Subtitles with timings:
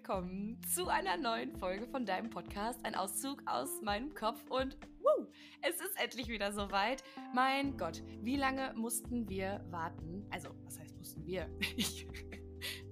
[0.00, 2.82] willkommen zu einer neuen Folge von deinem Podcast.
[2.86, 5.26] Ein Auszug aus meinem Kopf und woo,
[5.60, 7.04] es ist endlich wieder soweit.
[7.34, 10.26] Mein Gott, wie lange mussten wir warten?
[10.30, 11.50] Also, was heißt mussten wir?
[11.76, 12.06] Ich,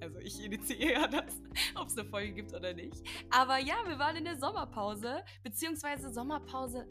[0.02, 1.40] also ich initiiere das,
[1.76, 3.02] ob es eine Folge gibt oder nicht.
[3.30, 6.86] Aber ja, wir waren in der Sommerpause, beziehungsweise Sommerpause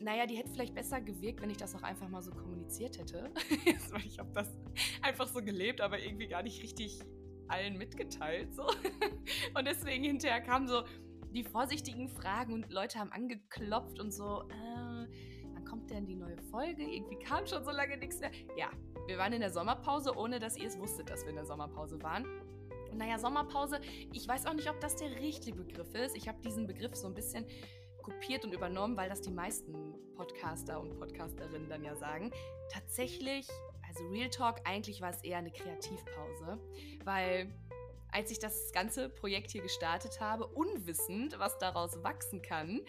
[0.00, 3.30] naja, die hätte vielleicht besser gewirkt, wenn ich das auch einfach mal so kommuniziert hätte.
[4.06, 4.48] ich habe das
[5.02, 7.00] einfach so gelebt, aber irgendwie gar nicht richtig
[7.48, 8.54] allen mitgeteilt.
[8.54, 8.64] So.
[9.54, 10.84] Und deswegen hinterher kamen so
[11.32, 15.06] die vorsichtigen Fragen und Leute haben angeklopft und so, äh,
[15.52, 16.82] wann kommt denn die neue Folge?
[16.82, 18.30] Irgendwie kam schon so lange nichts mehr.
[18.56, 18.70] Ja,
[19.06, 22.02] wir waren in der Sommerpause, ohne dass ihr es wusstet, dass wir in der Sommerpause
[22.02, 22.24] waren.
[22.90, 23.80] Und naja, Sommerpause,
[24.12, 26.16] ich weiß auch nicht, ob das der richtige Begriff ist.
[26.16, 27.46] Ich habe diesen Begriff so ein bisschen
[28.02, 32.30] kopiert und übernommen, weil das die meisten Podcaster und Podcasterinnen dann ja sagen.
[32.70, 33.46] Tatsächlich
[33.88, 36.58] also Real Talk, eigentlich war es eher eine Kreativpause,
[37.04, 37.52] weil
[38.10, 42.80] als ich das ganze Projekt hier gestartet habe, unwissend, was daraus wachsen kann,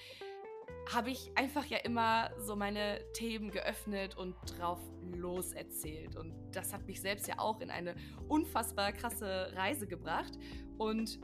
[0.91, 6.15] habe ich einfach ja immer so meine Themen geöffnet und drauf loserzählt.
[6.15, 7.95] Und das hat mich selbst ja auch in eine
[8.27, 10.33] unfassbar krasse Reise gebracht.
[10.77, 11.19] Und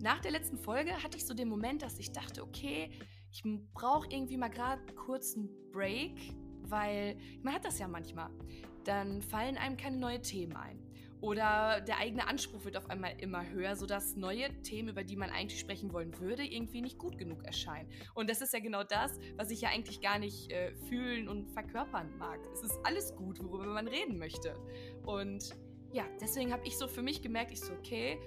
[0.00, 2.90] nach der letzten Folge hatte ich so den Moment, dass ich dachte, okay,
[3.30, 8.30] ich brauche irgendwie mal gerade kurz einen Break, weil man hat das ja manchmal
[8.86, 10.82] dann fallen einem keine neuen Themen ein.
[11.20, 15.30] Oder der eigene Anspruch wird auf einmal immer höher, sodass neue Themen, über die man
[15.30, 17.88] eigentlich sprechen wollen würde, irgendwie nicht gut genug erscheinen.
[18.14, 21.50] Und das ist ja genau das, was ich ja eigentlich gar nicht äh, fühlen und
[21.50, 22.38] verkörpern mag.
[22.52, 24.54] Es ist alles gut, worüber man reden möchte.
[25.04, 25.56] Und
[25.92, 28.18] ja, deswegen habe ich so für mich gemerkt, ich so, okay,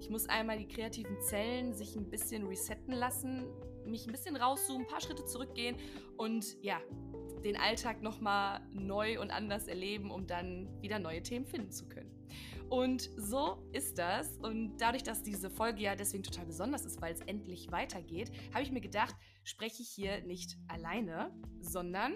[0.00, 3.46] ich muss einmal die kreativen Zellen sich ein bisschen resetten lassen,
[3.84, 5.76] mich ein bisschen rauszoomen, ein paar Schritte zurückgehen
[6.16, 6.80] und ja,
[7.44, 12.10] den Alltag nochmal neu und anders erleben, um dann wieder neue Themen finden zu können.
[12.70, 14.38] Und so ist das.
[14.38, 18.62] Und dadurch, dass diese Folge ja deswegen total besonders ist, weil es endlich weitergeht, habe
[18.62, 19.14] ich mir gedacht,
[19.44, 21.30] spreche ich hier nicht alleine,
[21.60, 22.14] sondern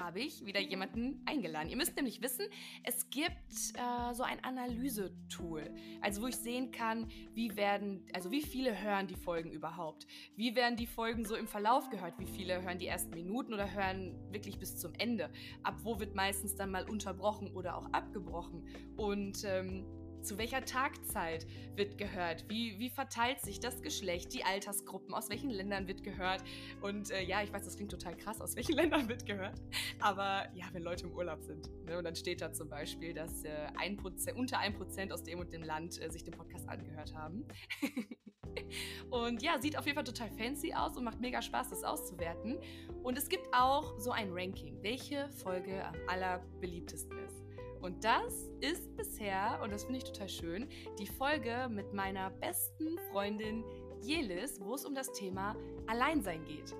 [0.00, 1.68] habe ich wieder jemanden eingeladen.
[1.68, 2.46] Ihr müsst nämlich wissen,
[2.82, 8.42] es gibt äh, so ein Analysetool, also wo ich sehen kann, wie werden, also wie
[8.42, 10.06] viele hören die Folgen überhaupt?
[10.36, 12.18] Wie werden die Folgen so im Verlauf gehört?
[12.18, 15.30] Wie viele hören die ersten Minuten oder hören wirklich bis zum Ende?
[15.62, 18.66] Ab wo wird meistens dann mal unterbrochen oder auch abgebrochen?
[18.96, 19.84] Und ähm,
[20.22, 22.44] zu welcher Tagzeit wird gehört?
[22.48, 25.14] Wie, wie verteilt sich das Geschlecht, die Altersgruppen?
[25.14, 26.42] Aus welchen Ländern wird gehört?
[26.80, 29.60] Und äh, ja, ich weiß, das klingt total krass, aus welchen Ländern wird gehört.
[30.00, 31.70] Aber ja, wenn Leute im Urlaub sind.
[31.84, 35.38] Ne, und dann steht da zum Beispiel, dass äh, ein Prozent, unter 1% aus dem
[35.38, 37.46] und dem Land äh, sich den Podcast angehört haben.
[39.10, 42.58] und ja, sieht auf jeden Fall total fancy aus und macht mega Spaß, das auszuwerten.
[43.02, 47.39] Und es gibt auch so ein Ranking, welche Folge am allerbeliebtesten ist.
[47.80, 50.68] Und das ist bisher, und das finde ich total schön,
[50.98, 53.64] die Folge mit meiner besten Freundin
[54.02, 56.74] Jelis, wo es um das Thema Alleinsein geht.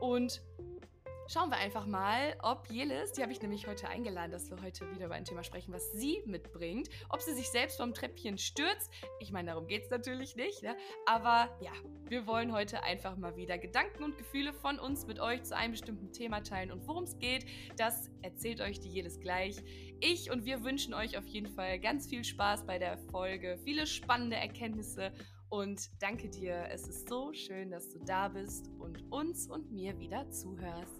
[0.00, 0.42] Und
[1.32, 4.90] Schauen wir einfach mal, ob Jelis, die habe ich nämlich heute eingeladen, dass wir heute
[4.92, 8.90] wieder über ein Thema sprechen, was sie mitbringt, ob sie sich selbst vom Treppchen stürzt.
[9.20, 10.76] Ich meine, darum geht es natürlich nicht, ne?
[11.06, 11.70] aber ja,
[12.08, 15.70] wir wollen heute einfach mal wieder Gedanken und Gefühle von uns mit euch zu einem
[15.70, 19.54] bestimmten Thema teilen und worum es geht, das erzählt euch die Jelis gleich.
[20.00, 23.86] Ich und wir wünschen euch auf jeden Fall ganz viel Spaß bei der Folge, viele
[23.86, 25.12] spannende Erkenntnisse
[25.48, 26.66] und danke dir.
[26.70, 30.99] Es ist so schön, dass du da bist und uns und mir wieder zuhörst.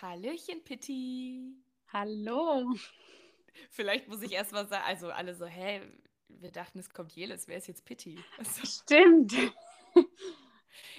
[0.00, 1.56] Hallöchen, Pitti.
[1.92, 2.74] Hallo.
[3.70, 5.80] Vielleicht muss ich erst mal sagen, also alle so, hä,
[6.28, 8.18] wir dachten, es kommt Jelis, wer ist jetzt Pitti?
[8.38, 9.34] Also, Stimmt.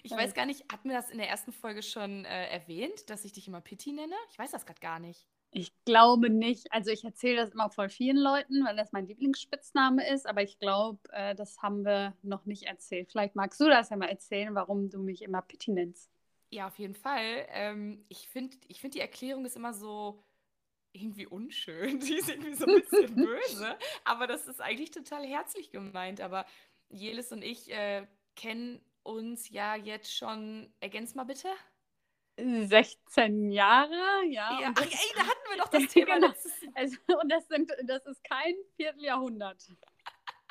[0.03, 3.25] Ich weiß gar nicht, hatten wir das in der ersten Folge schon äh, erwähnt, dass
[3.25, 4.15] ich dich immer Pitti nenne?
[4.29, 5.27] Ich weiß das gerade gar nicht.
[5.57, 6.73] Ich glaube nicht.
[6.73, 10.59] Also ich erzähle das immer voll vielen Leuten, weil das mein Lieblingsspitzname ist, aber ich
[10.59, 13.09] glaube, äh, das haben wir noch nicht erzählt.
[13.09, 16.11] Vielleicht magst du das ja mal erzählen, warum du mich immer Pitti nennst.
[16.49, 17.45] Ja, auf jeden Fall.
[17.51, 20.21] Ähm, ich finde, ich find, die Erklärung ist immer so
[20.91, 21.99] irgendwie unschön.
[22.01, 26.19] Die ist irgendwie so ein bisschen böse, aber das ist eigentlich total herzlich gemeint.
[26.19, 26.45] Aber
[26.89, 31.47] Jelis und ich äh, kennen uns ja jetzt schon, ergänz mal bitte.
[32.37, 34.59] 16 Jahre, ja.
[34.59, 36.33] ja ach, ey, da hatten wir doch das Thema genau.
[36.73, 39.67] Also, und das, sind, das ist kein Vierteljahrhundert.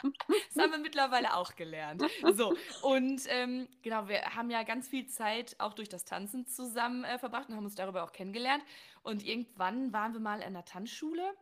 [0.02, 2.02] Das haben wir mittlerweile auch gelernt.
[2.34, 7.04] So, und ähm, genau, wir haben ja ganz viel Zeit auch durch das Tanzen zusammen
[7.04, 8.62] äh, verbracht und haben uns darüber auch kennengelernt.
[9.02, 11.34] Und irgendwann waren wir mal in der Tanzschule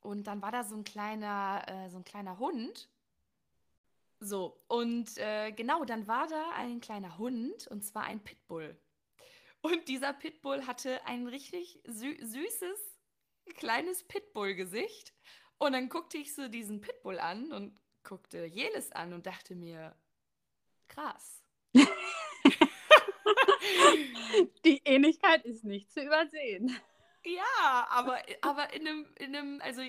[0.00, 2.88] und dann war da so ein kleiner, äh, so ein kleiner Hund.
[4.20, 8.76] So, und äh, genau, dann war da ein kleiner Hund und zwar ein Pitbull.
[9.62, 12.98] Und dieser Pitbull hatte ein richtig sü süßes
[13.56, 15.12] kleines Pitbull-Gesicht.
[15.58, 19.94] Und dann guckte ich so diesen Pitbull an und guckte Jelis an und dachte mir,
[20.88, 21.42] krass.
[24.64, 26.74] Die Ähnlichkeit ist nicht zu übersehen.
[27.24, 29.82] Ja, aber, aber in einem, in einem, also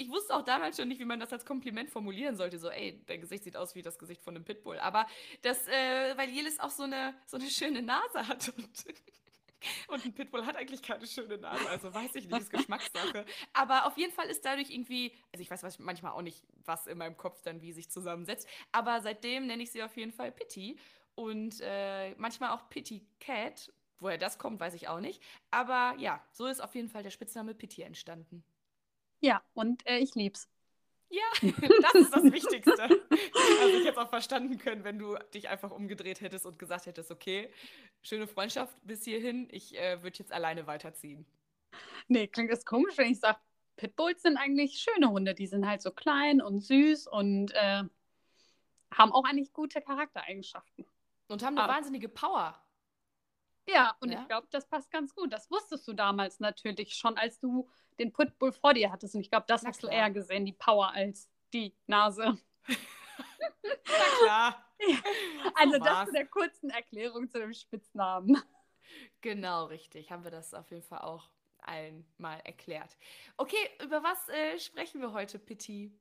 [0.00, 2.58] ich wusste auch damals schon nicht, wie man das als Kompliment formulieren sollte.
[2.58, 4.78] So, ey, dein Gesicht sieht aus wie das Gesicht von einem Pitbull.
[4.78, 5.06] Aber
[5.42, 8.84] das, äh, weil Jelis auch so eine, so eine schöne Nase hat und,
[9.88, 11.68] und ein Pitbull hat eigentlich keine schöne Nase.
[11.68, 13.26] Also weiß ich nicht, ist Geschmackssache.
[13.52, 16.96] Aber auf jeden Fall ist dadurch irgendwie, also ich weiß manchmal auch nicht, was in
[16.96, 18.48] meinem Kopf dann wie sich zusammensetzt.
[18.72, 20.78] Aber seitdem nenne ich sie auf jeden Fall Pitty.
[21.14, 23.70] Und äh, manchmal auch Pitty Cat.
[23.98, 25.22] Woher das kommt, weiß ich auch nicht.
[25.50, 28.42] Aber ja, so ist auf jeden Fall der Spitzname Pitty entstanden.
[29.20, 30.48] Ja, und äh, ich lieb's.
[31.10, 31.24] Ja,
[31.82, 32.82] das ist das Wichtigste.
[32.82, 37.10] Also ich hätte auch verstanden können, wenn du dich einfach umgedreht hättest und gesagt hättest,
[37.10, 37.50] okay,
[38.02, 41.26] schöne Freundschaft bis hierhin, ich äh, würde jetzt alleine weiterziehen.
[42.06, 43.38] Nee, klingt das komisch, wenn ich sage,
[43.76, 45.34] Pitbulls sind eigentlich schöne Hunde.
[45.34, 47.82] Die sind halt so klein und süß und äh,
[48.92, 50.84] haben auch eigentlich gute Charaktereigenschaften.
[51.28, 52.60] Und haben eine Aber, wahnsinnige Power.
[53.72, 54.20] Ja, und ja?
[54.20, 55.32] ich glaube, das passt ganz gut.
[55.32, 57.68] Das wusstest du damals natürlich schon, als du
[57.98, 59.14] den Pitbull vor dir hattest.
[59.14, 59.90] Und ich glaube, das Na hast klar.
[59.90, 62.38] du eher gesehen, die Power als die Nase.
[62.66, 64.66] Na klar.
[64.88, 64.96] Ja.
[65.56, 68.42] Also so das zu der kurzen Erklärung zu dem Spitznamen.
[69.20, 70.10] Genau, richtig.
[70.10, 71.28] Haben wir das auf jeden Fall auch
[71.58, 72.96] allen mal erklärt.
[73.36, 75.92] Okay, über was äh, sprechen wir heute, Pitti?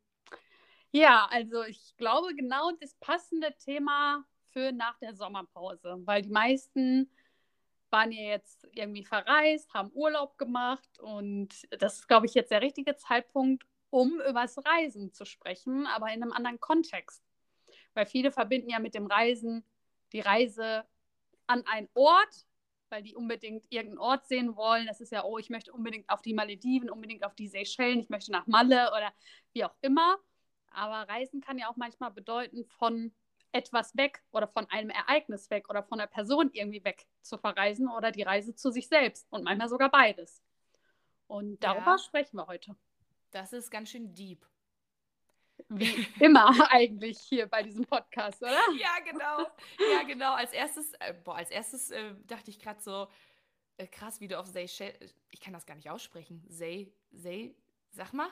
[0.92, 7.12] Ja, also ich glaube genau das passende Thema für nach der Sommerpause, weil die meisten
[7.92, 11.50] waren ja jetzt irgendwie verreist, haben Urlaub gemacht und
[11.80, 16.08] das ist, glaube ich, jetzt der richtige Zeitpunkt, um über das Reisen zu sprechen, aber
[16.08, 17.24] in einem anderen Kontext.
[17.94, 19.66] Weil viele verbinden ja mit dem Reisen
[20.14, 20.86] die Reise
[21.48, 22.46] an einen Ort,
[22.90, 24.88] weil die unbedingt irgendeinen Ort sehen wollen.
[24.88, 28.10] Das ist ja, oh, ich möchte unbedingt auf die Malediven, unbedingt auf die Seychellen, ich
[28.10, 29.12] möchte nach Malle oder
[29.54, 30.18] wie auch immer.
[30.72, 33.12] Aber Reisen kann ja auch manchmal bedeuten, von
[33.52, 37.90] etwas weg oder von einem Ereignis weg oder von einer Person irgendwie weg zu verreisen
[37.90, 40.42] oder die Reise zu sich selbst und manchmal sogar beides.
[41.28, 42.76] Und darüber ja, sprechen wir heute.
[43.32, 44.46] Das ist ganz schön deep.
[45.68, 48.52] Wie immer eigentlich hier bei diesem Podcast, oder?
[48.80, 49.48] Ja, genau.
[49.92, 50.34] Ja, genau.
[50.34, 53.08] Als erstes, äh, boah, als erstes äh, dachte ich gerade so,
[53.78, 54.96] äh, krass, wie du auf Seychellen,
[55.30, 56.44] ich kann das gar nicht aussprechen.
[56.48, 57.56] Sey, Sey,
[57.92, 58.30] sag mal.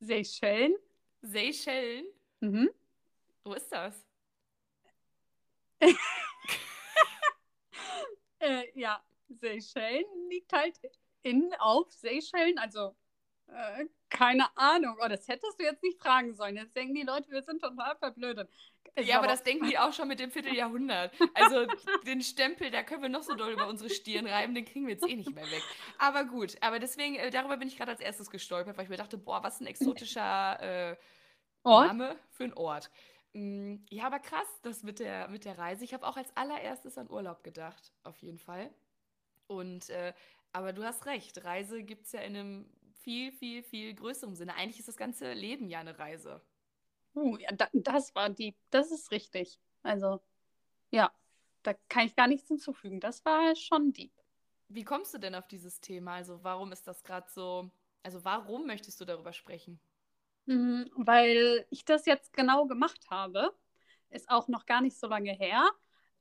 [0.00, 0.74] Seychellen?
[1.22, 2.06] Seychellen?
[2.40, 2.70] Mhm.
[3.44, 3.94] Wo ist das?
[8.38, 10.78] äh, ja, Seychellen liegt halt
[11.22, 12.94] in auf Seychellen, also
[13.48, 14.96] äh, keine Ahnung.
[15.02, 16.56] Oh, das hättest du jetzt nicht fragen sollen.
[16.56, 18.48] Jetzt denken die Leute, wir sind total verblödet.
[18.94, 21.12] Ist ja, aber, das denken die auch schon mit dem Vierteljahrhundert.
[21.34, 21.66] Also
[22.06, 24.94] den Stempel, da können wir noch so doll über unsere Stirn reiben, den kriegen wir
[24.94, 25.62] jetzt eh nicht mehr weg.
[25.98, 28.96] Aber gut, aber deswegen, äh, darüber bin ich gerade als erstes gestolpert, weil ich mir
[28.96, 30.96] dachte, boah, was ein exotischer äh,
[31.64, 32.90] Name für einen Ort.
[33.34, 35.84] Mm, ja, aber krass, das mit der, mit der Reise.
[35.84, 38.70] Ich habe auch als allererstes an Urlaub gedacht, auf jeden Fall.
[39.48, 40.14] Und, äh,
[40.52, 42.70] aber du hast recht, Reise gibt es ja in einem
[43.02, 44.54] viel, viel, viel größeren Sinne.
[44.54, 46.40] Eigentlich ist das ganze Leben ja eine Reise.
[47.14, 49.60] Uh, ja, da, das war die, das ist richtig.
[49.82, 50.20] Also,
[50.90, 51.12] ja,
[51.62, 53.00] da kann ich gar nichts hinzufügen.
[53.00, 54.12] Das war schon deep.
[54.68, 56.14] Wie kommst du denn auf dieses Thema?
[56.14, 57.70] Also, warum ist das gerade so,
[58.02, 59.78] also warum möchtest du darüber sprechen?
[60.46, 63.54] Mhm, weil ich das jetzt genau gemacht habe,
[64.10, 65.68] ist auch noch gar nicht so lange her.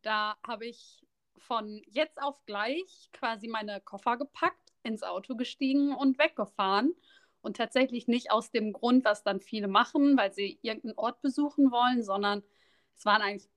[0.01, 1.05] Da habe ich
[1.37, 6.93] von jetzt auf gleich quasi meine Koffer gepackt, ins Auto gestiegen und weggefahren.
[7.41, 11.71] Und tatsächlich nicht aus dem Grund, was dann viele machen, weil sie irgendeinen Ort besuchen
[11.71, 12.41] wollen, sondern
[12.95, 13.49] es waren eigentlich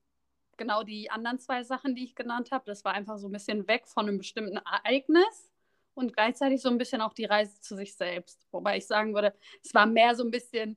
[0.57, 2.65] genau die anderen zwei Sachen, die ich genannt habe.
[2.67, 5.53] Das war einfach so ein bisschen weg von einem bestimmten Ereignis
[5.97, 8.47] und gleichzeitig so ein bisschen auch die Reise zu sich selbst.
[8.51, 9.35] Wobei ich sagen würde,
[9.65, 10.77] es war mehr so ein bisschen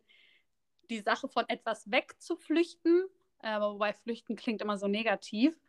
[0.90, 3.06] die Sache von etwas wegzuflüchten,
[3.44, 5.60] äh, wobei flüchten klingt immer so negativ.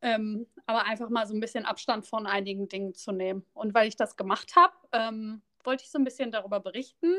[0.00, 3.44] Ähm, aber einfach mal so ein bisschen Abstand von einigen Dingen zu nehmen.
[3.52, 7.14] Und weil ich das gemacht habe, ähm, wollte ich so ein bisschen darüber berichten,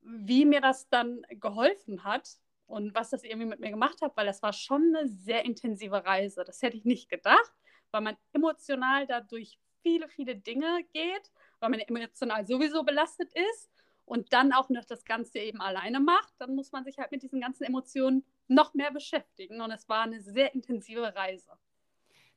[0.00, 2.28] wie mir das dann geholfen hat
[2.66, 6.04] und was das irgendwie mit mir gemacht hat, weil das war schon eine sehr intensive
[6.04, 6.42] Reise.
[6.44, 7.52] Das hätte ich nicht gedacht,
[7.90, 13.70] weil man emotional dadurch viele, viele Dinge geht, weil man emotional sowieso belastet ist
[14.04, 17.22] und dann auch noch das Ganze eben alleine macht, dann muss man sich halt mit
[17.22, 19.60] diesen ganzen Emotionen noch mehr beschäftigen.
[19.60, 21.52] Und es war eine sehr intensive Reise.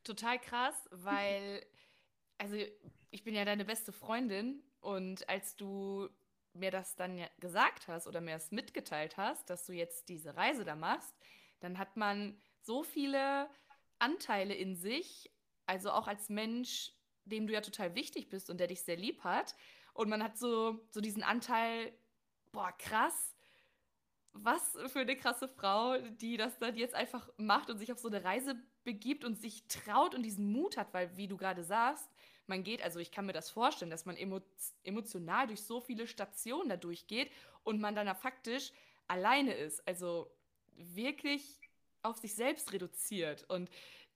[0.04, 1.66] Total krass, weil,
[2.38, 2.56] also
[3.10, 6.08] ich bin ja deine beste Freundin und als du
[6.54, 10.64] mir das dann gesagt hast oder mir das mitgeteilt hast, dass du jetzt diese Reise
[10.64, 11.14] da machst,
[11.60, 13.50] dann hat man so viele
[13.98, 15.30] Anteile in sich,
[15.66, 16.92] also auch als Mensch,
[17.26, 19.54] dem du ja total wichtig bist und der dich sehr lieb hat.
[19.94, 21.92] und man hat so, so diesen Anteil,
[22.52, 23.34] boah, krass,
[24.32, 28.08] was für eine krasse Frau, die das dann jetzt einfach macht und sich auf so
[28.08, 32.08] eine Reise begibt und sich traut und diesen Mut hat, weil, wie du gerade sagst,
[32.46, 34.40] man geht, also ich kann mir das vorstellen, dass man emo
[34.84, 37.30] emotional durch so viele Stationen da durchgeht
[37.64, 38.72] und man dann faktisch
[39.08, 39.86] alleine ist.
[39.88, 40.30] Also
[40.76, 41.60] wirklich
[42.02, 43.44] auf sich selbst reduziert.
[43.48, 43.68] Und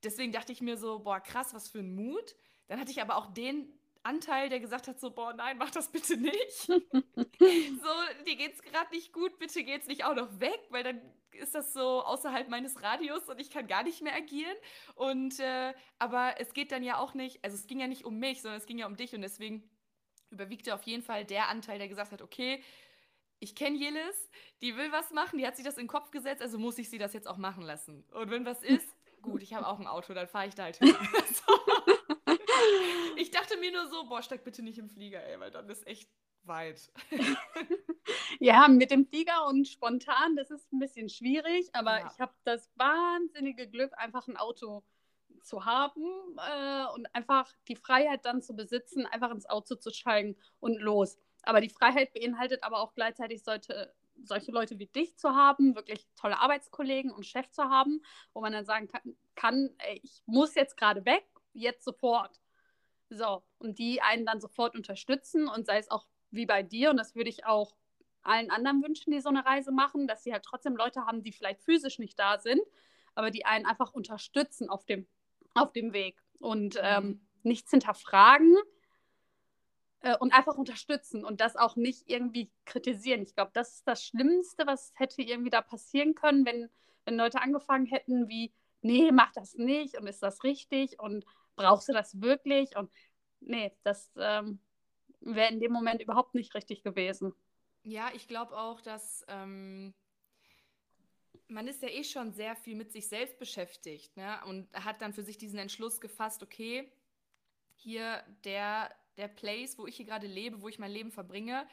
[0.05, 2.37] deswegen dachte ich mir so, boah, krass, was für ein Mut.
[2.71, 3.69] Dann hatte ich aber auch den
[4.05, 6.61] Anteil, der gesagt hat, so, boah, nein, mach das bitte nicht.
[6.63, 6.75] so,
[8.25, 11.01] dir geht's gerade nicht gut, bitte geht's nicht auch noch weg, weil dann
[11.33, 14.57] ist das so außerhalb meines Radius und ich kann gar nicht mehr agieren.
[14.95, 18.21] Und äh, aber es geht dann ja auch nicht, also es ging ja nicht um
[18.21, 19.69] mich, sondern es ging ja um dich und deswegen
[20.31, 22.63] überwiegte auf jeden Fall der Anteil, der gesagt hat, okay,
[23.41, 24.31] ich kenne Jelis,
[24.63, 26.89] die will was machen, die hat sich das in den Kopf gesetzt, also muss ich
[26.89, 28.05] sie das jetzt auch machen lassen.
[28.13, 28.87] Und wenn was ist,
[29.23, 30.95] gut, ich habe auch ein Auto, dann fahre ich da halt hin.
[31.47, 32.00] so.
[33.17, 35.87] Ich dachte mir nur so, boah, steig bitte nicht im Flieger, ey, weil dann ist
[35.87, 36.09] echt
[36.45, 36.91] weit.
[38.41, 42.11] ja, mit dem Flieger und spontan, das ist ein bisschen schwierig, aber ja.
[42.13, 44.83] ich habe das wahnsinnige Glück, einfach ein Auto
[45.43, 46.03] zu haben
[46.37, 51.19] äh, und einfach die Freiheit dann zu besitzen, einfach ins Auto zu steigen und los.
[51.43, 56.07] Aber die Freiheit beinhaltet aber auch gleichzeitig sollte, solche Leute wie dich zu haben, wirklich
[56.15, 58.03] tolle Arbeitskollegen und Chef zu haben,
[58.35, 62.41] wo man dann sagen kann, kann ey, ich muss jetzt gerade weg, jetzt sofort.
[63.11, 66.97] So, und die einen dann sofort unterstützen und sei es auch wie bei dir, und
[66.97, 67.75] das würde ich auch
[68.23, 71.33] allen anderen wünschen, die so eine Reise machen, dass sie halt trotzdem Leute haben, die
[71.33, 72.61] vielleicht physisch nicht da sind,
[73.15, 75.09] aber die einen einfach unterstützen auf dem,
[75.55, 76.81] auf dem Weg und mhm.
[76.83, 78.57] ähm, nichts hinterfragen
[80.03, 83.23] äh, und einfach unterstützen und das auch nicht irgendwie kritisieren.
[83.23, 86.69] Ich glaube, das ist das Schlimmste, was hätte irgendwie da passieren können, wenn,
[87.07, 88.53] wenn Leute angefangen hätten wie,
[88.83, 91.25] nee, mach das nicht und ist das richtig und
[91.61, 92.77] brauchst du das wirklich?
[92.77, 92.91] Und
[93.41, 94.59] nee, das ähm,
[95.21, 97.35] wäre in dem Moment überhaupt nicht richtig gewesen.
[97.83, 99.95] Ja, ich glaube auch, dass ähm,
[101.49, 104.39] man ist ja eh schon sehr viel mit sich selbst beschäftigt ne?
[104.47, 106.91] und hat dann für sich diesen Entschluss gefasst, okay,
[107.75, 111.67] hier der, der Place, wo ich hier gerade lebe, wo ich mein Leben verbringe,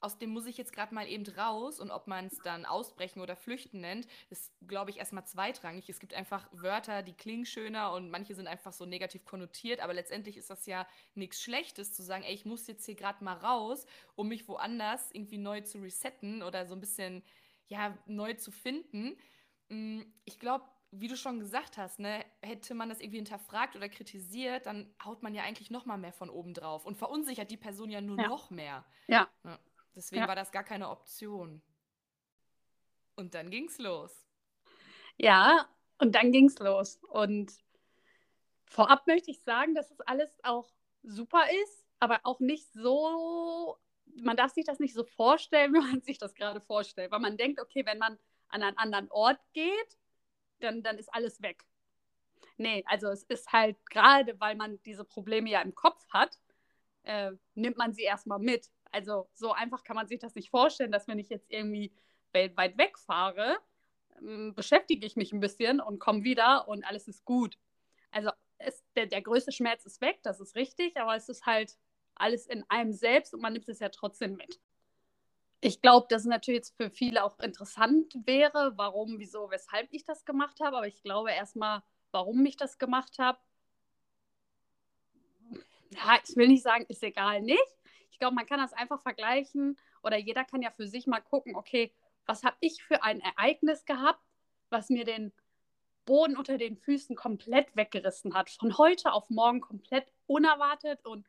[0.00, 3.20] aus dem muss ich jetzt gerade mal eben raus und ob man es dann ausbrechen
[3.20, 5.88] oder flüchten nennt, ist, glaube ich, erstmal zweitrangig.
[5.88, 9.94] Es gibt einfach Wörter, die klingen schöner und manche sind einfach so negativ konnotiert, aber
[9.94, 13.36] letztendlich ist das ja nichts Schlechtes zu sagen, ey, ich muss jetzt hier gerade mal
[13.36, 17.22] raus, um mich woanders irgendwie neu zu resetten oder so ein bisschen,
[17.68, 19.16] ja, neu zu finden.
[19.68, 23.88] Mm, ich glaube, wie du schon gesagt hast, ne, hätte man das irgendwie hinterfragt oder
[23.88, 27.56] kritisiert, dann haut man ja eigentlich noch mal mehr von oben drauf und verunsichert die
[27.56, 28.28] Person ja nur ja.
[28.28, 28.84] noch mehr.
[29.08, 29.28] Ja.
[29.44, 29.58] ja.
[29.96, 30.28] Deswegen ja.
[30.28, 31.62] war das gar keine Option.
[33.16, 34.26] Und dann ging's los.
[35.16, 35.66] Ja,
[35.98, 37.00] und dann ging's los.
[37.08, 37.52] Und
[38.66, 40.70] vorab möchte ich sagen, dass es alles auch
[41.02, 43.78] super ist, aber auch nicht so,
[44.16, 47.10] man darf sich das nicht so vorstellen, wie man sich das gerade vorstellt.
[47.10, 49.98] Weil man denkt, okay, wenn man an einen anderen Ort geht,
[50.60, 51.64] dann, dann ist alles weg.
[52.58, 56.38] Nee, also es ist halt gerade, weil man diese Probleme ja im Kopf hat,
[57.02, 58.70] äh, nimmt man sie erstmal mit.
[58.92, 61.92] Also so einfach kann man sich das nicht vorstellen, dass wenn ich jetzt irgendwie
[62.32, 63.58] weltweit wegfahre,
[64.20, 67.58] ähm, beschäftige ich mich ein bisschen und komme wieder und alles ist gut.
[68.10, 71.76] Also es, der, der größte Schmerz ist weg, das ist richtig, aber es ist halt
[72.14, 74.60] alles in einem selbst und man nimmt es ja trotzdem mit.
[75.60, 80.04] Ich glaube, dass es natürlich jetzt für viele auch interessant wäre, warum, wieso, weshalb ich
[80.04, 83.38] das gemacht habe, aber ich glaube erstmal, warum ich das gemacht habe.
[85.90, 87.76] Ja, ich will nicht sagen, ist egal nicht,
[88.16, 91.54] ich glaube, man kann das einfach vergleichen oder jeder kann ja für sich mal gucken,
[91.54, 91.92] okay,
[92.24, 94.24] was habe ich für ein Ereignis gehabt,
[94.70, 95.34] was mir den
[96.06, 98.48] Boden unter den Füßen komplett weggerissen hat.
[98.48, 101.28] Von heute auf morgen komplett unerwartet und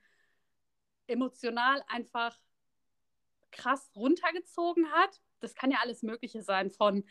[1.08, 2.40] emotional einfach
[3.52, 5.20] krass runtergezogen hat.
[5.42, 7.04] Das kann ja alles Mögliche sein, von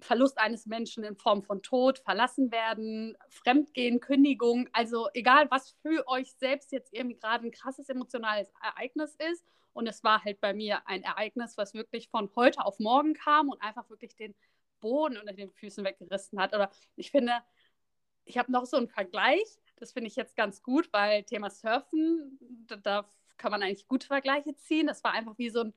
[0.00, 6.06] Verlust eines Menschen in Form von Tod, verlassen werden, Fremdgehen, Kündigung, also egal, was für
[6.06, 9.44] euch selbst jetzt irgendwie gerade ein krasses emotionales Ereignis ist.
[9.72, 13.48] Und es war halt bei mir ein Ereignis, was wirklich von heute auf morgen kam
[13.48, 14.34] und einfach wirklich den
[14.80, 16.54] Boden unter den Füßen weggerissen hat.
[16.54, 17.32] Oder ich finde,
[18.24, 22.38] ich habe noch so einen Vergleich, das finde ich jetzt ganz gut, weil Thema Surfen,
[22.66, 24.86] da, da kann man eigentlich gute Vergleiche ziehen.
[24.86, 25.74] Das war einfach wie so ein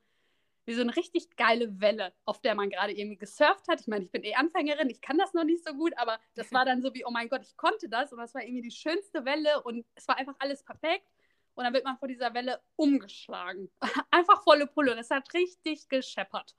[0.66, 3.80] wie so eine richtig geile Welle, auf der man gerade irgendwie gesurft hat.
[3.80, 6.52] Ich meine, ich bin eh Anfängerin, ich kann das noch nicht so gut, aber das
[6.52, 8.70] war dann so wie, oh mein Gott, ich konnte das und das war irgendwie die
[8.70, 11.06] schönste Welle und es war einfach alles perfekt.
[11.54, 13.70] Und dann wird man vor dieser Welle umgeschlagen.
[14.10, 16.54] Einfach volle Pulle und es hat richtig gescheppert.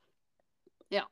[0.89, 1.07] Ja.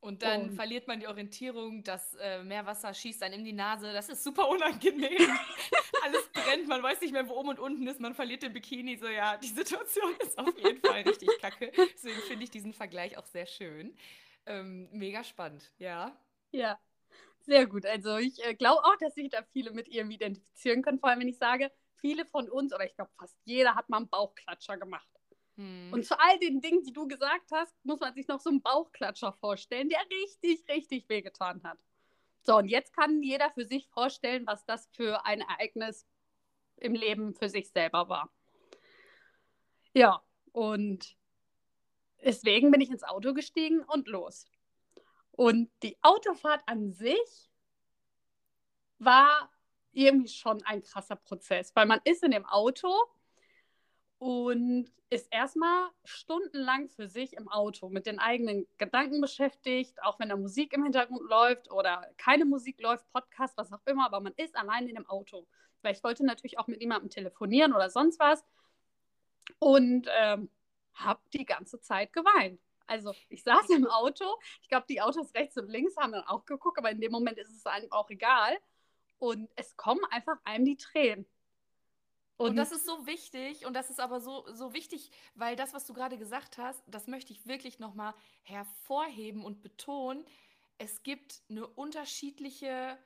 [0.00, 3.92] Und dann und verliert man die Orientierung, das äh, Meerwasser schießt dann in die Nase.
[3.92, 5.16] Das ist super unangenehm.
[6.06, 7.98] Alles brennt, man weiß nicht mehr, wo oben und unten ist.
[7.98, 8.96] Man verliert den Bikini.
[8.96, 11.72] So, ja, die Situation ist auf jeden Fall richtig kacke.
[11.76, 13.96] Deswegen finde ich diesen Vergleich auch sehr schön.
[14.46, 16.16] Ähm, mega spannend, ja.
[16.52, 16.78] Ja,
[17.40, 17.84] sehr gut.
[17.86, 21.00] Also ich äh, glaube auch, dass sich da viele mit ihr identifizieren können.
[21.00, 23.98] Vor allem, wenn ich sage, viele von uns, oder ich glaube fast jeder, hat mal
[23.98, 25.08] einen Bauchklatscher gemacht.
[25.56, 25.92] Hm.
[25.92, 28.62] Und zu all den Dingen, die du gesagt hast, muss man sich noch so einen
[28.62, 31.78] Bauchklatscher vorstellen, der richtig, richtig wehgetan hat.
[32.46, 36.06] So, und jetzt kann jeder für sich vorstellen, was das für ein Ereignis
[36.76, 38.32] im Leben für sich selber war.
[39.94, 40.22] Ja,
[40.52, 41.16] und
[42.24, 44.46] deswegen bin ich ins Auto gestiegen und los.
[45.32, 47.50] Und die Autofahrt an sich
[48.98, 49.50] war
[49.90, 52.94] irgendwie schon ein krasser Prozess, weil man ist in dem Auto
[54.18, 60.30] und ist erstmal stundenlang für sich im Auto mit den eigenen Gedanken beschäftigt, auch wenn
[60.30, 64.32] da Musik im Hintergrund läuft oder keine Musik läuft, Podcast, was auch immer, aber man
[64.36, 65.46] ist allein in dem Auto.
[65.82, 68.44] Weil ich wollte natürlich auch mit niemandem telefonieren oder sonst was
[69.58, 70.50] und ähm,
[70.94, 72.60] habe die ganze Zeit geweint.
[72.86, 74.24] Also ich saß im Auto,
[74.62, 77.38] ich glaube, die Autos rechts und links haben dann auch geguckt, aber in dem Moment
[77.38, 78.56] ist es einem auch egal.
[79.18, 81.26] Und es kommen einfach einem die Tränen.
[82.38, 85.72] Und, und, das ist so wichtig und das ist aber so, so wichtig, weil das,
[85.72, 90.24] was du gerade gesagt hast, das möchte ich wirklich nochmal hervorheben und betonen.
[90.76, 92.98] Es gibt eine unterschiedliche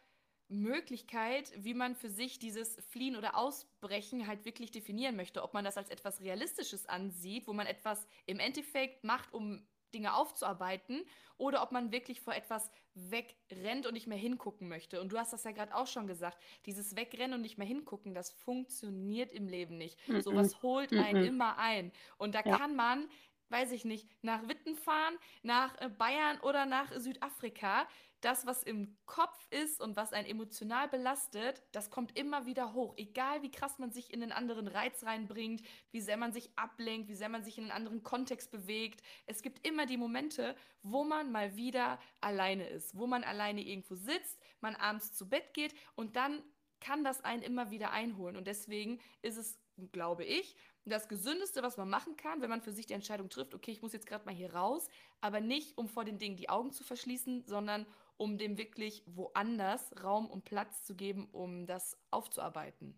[0.49, 5.45] Möglichkeit, wie man für sich dieses Fliehen oder Ausbrechen halt wirklich definieren möchte.
[5.45, 10.15] Ob man das als etwas Realistisches ansieht, wo man etwas im Endeffekt macht, um Dinge
[10.15, 11.05] aufzuarbeiten
[11.37, 15.01] oder ob man wirklich vor etwas wegrennt und nicht mehr hingucken möchte.
[15.01, 18.15] Und du hast das ja gerade auch schon gesagt, dieses Wegrennen und nicht mehr hingucken,
[18.15, 19.97] das funktioniert im Leben nicht.
[20.09, 20.23] Mm -mm.
[20.23, 21.93] Sowas holt einen mm immer ein.
[22.19, 22.57] Und da ja.
[22.57, 23.09] kann man
[23.51, 27.87] weiß ich nicht, nach Witten fahren, nach äh, Bayern oder nach Südafrika
[28.21, 32.95] das, was im Kopf ist und was einen emotional belastet, das kommt immer wieder hoch.
[32.97, 37.09] Egal wie krass man sich in einen anderen Reiz reinbringt, wie sehr man sich ablenkt,
[37.09, 39.03] wie sehr man sich in einen anderen Kontext bewegt.
[39.27, 43.95] Es gibt immer die Momente, wo man mal wieder alleine ist, wo man alleine irgendwo
[43.95, 46.43] sitzt, man abends zu Bett geht und dann
[46.81, 48.37] kann das einen immer wieder einholen.
[48.37, 49.59] Und deswegen ist es,
[49.93, 50.57] glaube ich,
[50.87, 53.83] das Gesündeste, was man machen kann, wenn man für sich die Entscheidung trifft, okay, ich
[53.83, 54.89] muss jetzt gerade mal hier raus,
[55.21, 57.87] aber nicht, um vor den Dingen die Augen zu verschließen, sondern
[58.21, 62.95] um dem wirklich woanders Raum und Platz zu geben, um das aufzuarbeiten.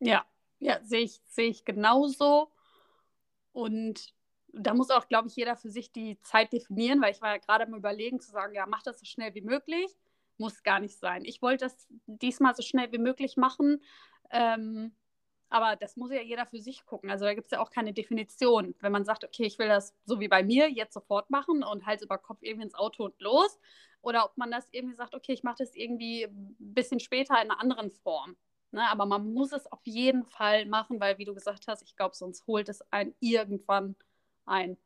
[0.00, 0.24] Ja,
[0.58, 2.50] ja, sehe ich, sehe ich genauso.
[3.52, 4.14] Und
[4.54, 7.36] da muss auch, glaube ich, jeder für sich die Zeit definieren, weil ich war ja
[7.36, 9.94] gerade am Überlegen zu sagen, ja, mach das so schnell wie möglich.
[10.38, 11.26] Muss gar nicht sein.
[11.26, 13.82] Ich wollte das diesmal so schnell wie möglich machen.
[14.30, 14.96] Ähm,
[15.50, 17.10] aber das muss ja jeder für sich gucken.
[17.10, 18.74] Also da gibt es ja auch keine Definition.
[18.80, 21.86] Wenn man sagt, okay, ich will das so wie bei mir jetzt sofort machen und
[21.86, 23.58] Hals über Kopf irgendwie ins Auto und los.
[24.02, 27.50] Oder ob man das irgendwie sagt, okay, ich mache das irgendwie ein bisschen später in
[27.50, 28.36] einer anderen Form.
[28.70, 28.82] Ne?
[28.90, 32.14] Aber man muss es auf jeden Fall machen, weil, wie du gesagt hast, ich glaube,
[32.14, 33.96] sonst holt es einen irgendwann
[34.44, 34.76] ein.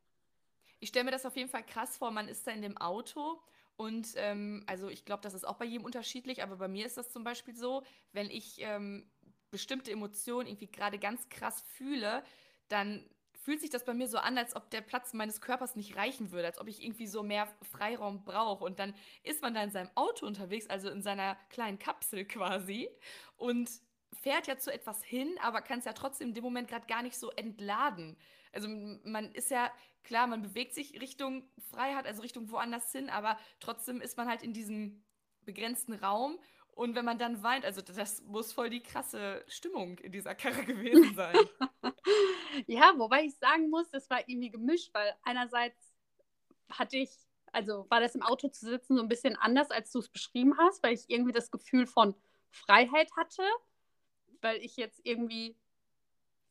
[0.80, 2.10] Ich stelle mir das auf jeden Fall krass vor.
[2.10, 3.40] Man ist da in dem Auto
[3.76, 6.96] und ähm, also ich glaube, das ist auch bei jedem unterschiedlich, aber bei mir ist
[6.96, 9.10] das zum Beispiel so, wenn ich ähm,
[9.52, 12.24] bestimmte Emotionen irgendwie gerade ganz krass fühle,
[12.68, 13.08] dann
[13.42, 16.30] fühlt sich das bei mir so an, als ob der Platz meines Körpers nicht reichen
[16.32, 18.64] würde, als ob ich irgendwie so mehr Freiraum brauche.
[18.64, 22.88] Und dann ist man da in seinem Auto unterwegs, also in seiner kleinen Kapsel quasi,
[23.36, 23.70] und
[24.12, 27.02] fährt ja zu etwas hin, aber kann es ja trotzdem in dem Moment gerade gar
[27.02, 28.16] nicht so entladen.
[28.52, 29.72] Also man ist ja,
[30.04, 34.42] klar, man bewegt sich Richtung Freiheit, also Richtung woanders hin, aber trotzdem ist man halt
[34.42, 35.02] in diesem
[35.44, 36.38] begrenzten Raum
[36.74, 40.64] und wenn man dann weint, also das muss voll die krasse Stimmung in dieser Karre
[40.64, 41.36] gewesen sein.
[42.66, 45.92] ja, wobei ich sagen muss, das war irgendwie gemischt, weil einerseits
[46.70, 47.10] hatte ich,
[47.52, 50.56] also war das im Auto zu sitzen so ein bisschen anders, als du es beschrieben
[50.58, 52.14] hast, weil ich irgendwie das Gefühl von
[52.50, 53.42] Freiheit hatte,
[54.40, 55.56] weil ich jetzt irgendwie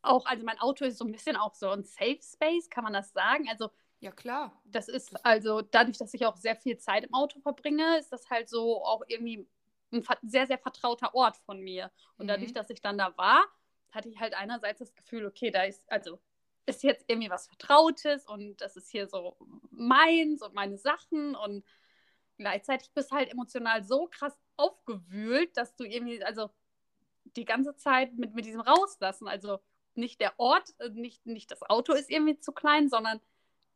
[0.03, 2.93] auch, also mein Auto ist so ein bisschen auch so ein Safe Space, kann man
[2.93, 3.47] das sagen?
[3.49, 4.59] Also ja, klar.
[4.65, 8.29] Das ist also dadurch, dass ich auch sehr viel Zeit im Auto verbringe, ist das
[8.31, 9.47] halt so auch irgendwie
[9.91, 11.91] ein sehr, sehr vertrauter Ort von mir.
[12.17, 12.29] Und mhm.
[12.29, 13.45] dadurch, dass ich dann da war,
[13.91, 16.19] hatte ich halt einerseits das Gefühl, okay, da ist, also
[16.65, 19.35] ist jetzt irgendwie was Vertrautes und das ist hier so
[19.71, 21.65] meins und meine Sachen und
[22.37, 26.49] gleichzeitig bist du halt emotional so krass aufgewühlt, dass du irgendwie, also
[27.35, 29.59] die ganze Zeit mit, mit diesem Rauslassen, also
[29.95, 33.19] nicht der Ort, äh, nicht, nicht das Auto ist irgendwie zu klein, sondern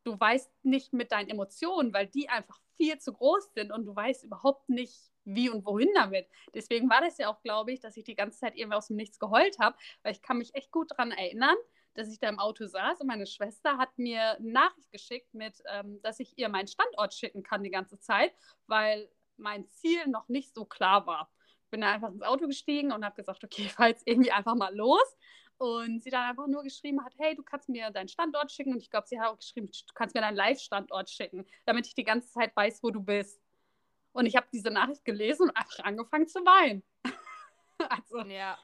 [0.04, 3.94] du weißt nicht mit deinen Emotionen, weil die einfach viel zu groß sind und du
[3.94, 6.28] weißt überhaupt nicht, wie und wohin damit.
[6.54, 8.96] Deswegen war das ja auch, glaube ich, dass ich die ganze Zeit irgendwie aus dem
[8.96, 11.56] Nichts geheult habe, weil ich kann mich echt gut daran erinnern,
[11.94, 15.62] dass ich da im Auto saß und meine Schwester hat mir eine Nachricht geschickt mit,
[15.72, 18.32] ähm, dass ich ihr meinen Standort schicken kann die ganze Zeit,
[18.66, 21.30] weil mein Ziel noch nicht so klar war.
[21.70, 24.54] Bin da einfach ins Auto gestiegen und habe gesagt, okay, ich fahre jetzt irgendwie einfach
[24.54, 25.16] mal los.
[25.58, 28.74] Und sie dann einfach nur geschrieben hat, hey, du kannst mir deinen Standort schicken.
[28.74, 31.94] Und ich glaube, sie hat auch geschrieben, du kannst mir deinen Live-Standort schicken, damit ich
[31.94, 33.40] die ganze Zeit weiß, wo du bist.
[34.16, 36.82] Und ich habe diese Nachricht gelesen und einfach angefangen zu weinen.
[37.78, 38.58] also, ja.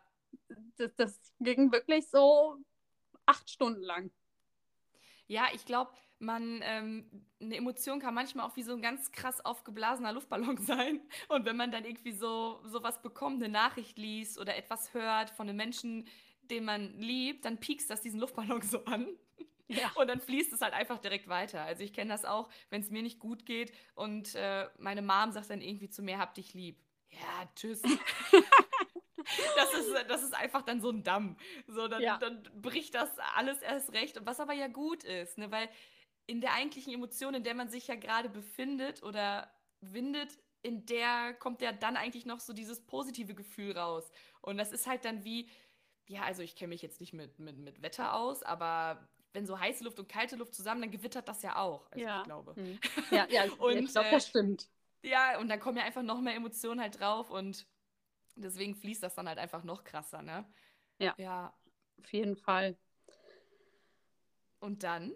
[0.76, 2.56] das, das ging wirklich so
[3.26, 4.10] acht Stunden lang.
[5.26, 7.04] Ja, ich glaube, man, ähm,
[7.40, 11.00] eine Emotion kann manchmal auch wie so ein ganz krass aufgeblasener Luftballon sein.
[11.28, 15.48] Und wenn man dann irgendwie so sowas bekommt, eine Nachricht liest oder etwas hört von
[15.48, 16.08] einem Menschen,
[16.50, 19.06] den man liebt, dann piekst das diesen Luftballon so an.
[19.68, 19.90] Ja.
[19.94, 21.62] Und dann fließt es halt einfach direkt weiter.
[21.62, 25.32] Also ich kenne das auch, wenn es mir nicht gut geht und äh, meine Mom
[25.32, 26.78] sagt dann irgendwie zu mir, hab dich lieb.
[27.10, 27.82] Ja, tschüss.
[29.56, 31.36] das, ist, das ist einfach dann so ein Damm.
[31.66, 32.18] So, dann, ja.
[32.18, 34.18] dann bricht das alles erst recht.
[34.18, 35.50] Und was aber ja gut ist, ne?
[35.50, 35.68] weil
[36.26, 41.34] in der eigentlichen Emotion, in der man sich ja gerade befindet oder windet, in der
[41.34, 44.10] kommt ja dann eigentlich noch so dieses positive Gefühl raus.
[44.40, 45.50] Und das ist halt dann wie,
[46.06, 49.58] ja, also ich kenne mich jetzt nicht mit, mit, mit Wetter aus, aber wenn so
[49.58, 51.90] heiße Luft und kalte Luft zusammen, dann gewittert das ja auch.
[51.90, 52.18] Also ja.
[52.18, 52.54] ich glaube.
[52.54, 52.78] Hm.
[53.10, 54.68] Ja, ja, und, ich glaube, das stimmt.
[55.02, 57.66] Äh, ja, und dann kommen ja einfach noch mehr Emotionen halt drauf und
[58.36, 60.44] deswegen fließt das dann halt einfach noch krasser, ne?
[60.98, 61.14] Ja.
[61.18, 61.54] Ja.
[61.98, 62.76] Auf jeden Fall.
[64.60, 65.12] Und dann?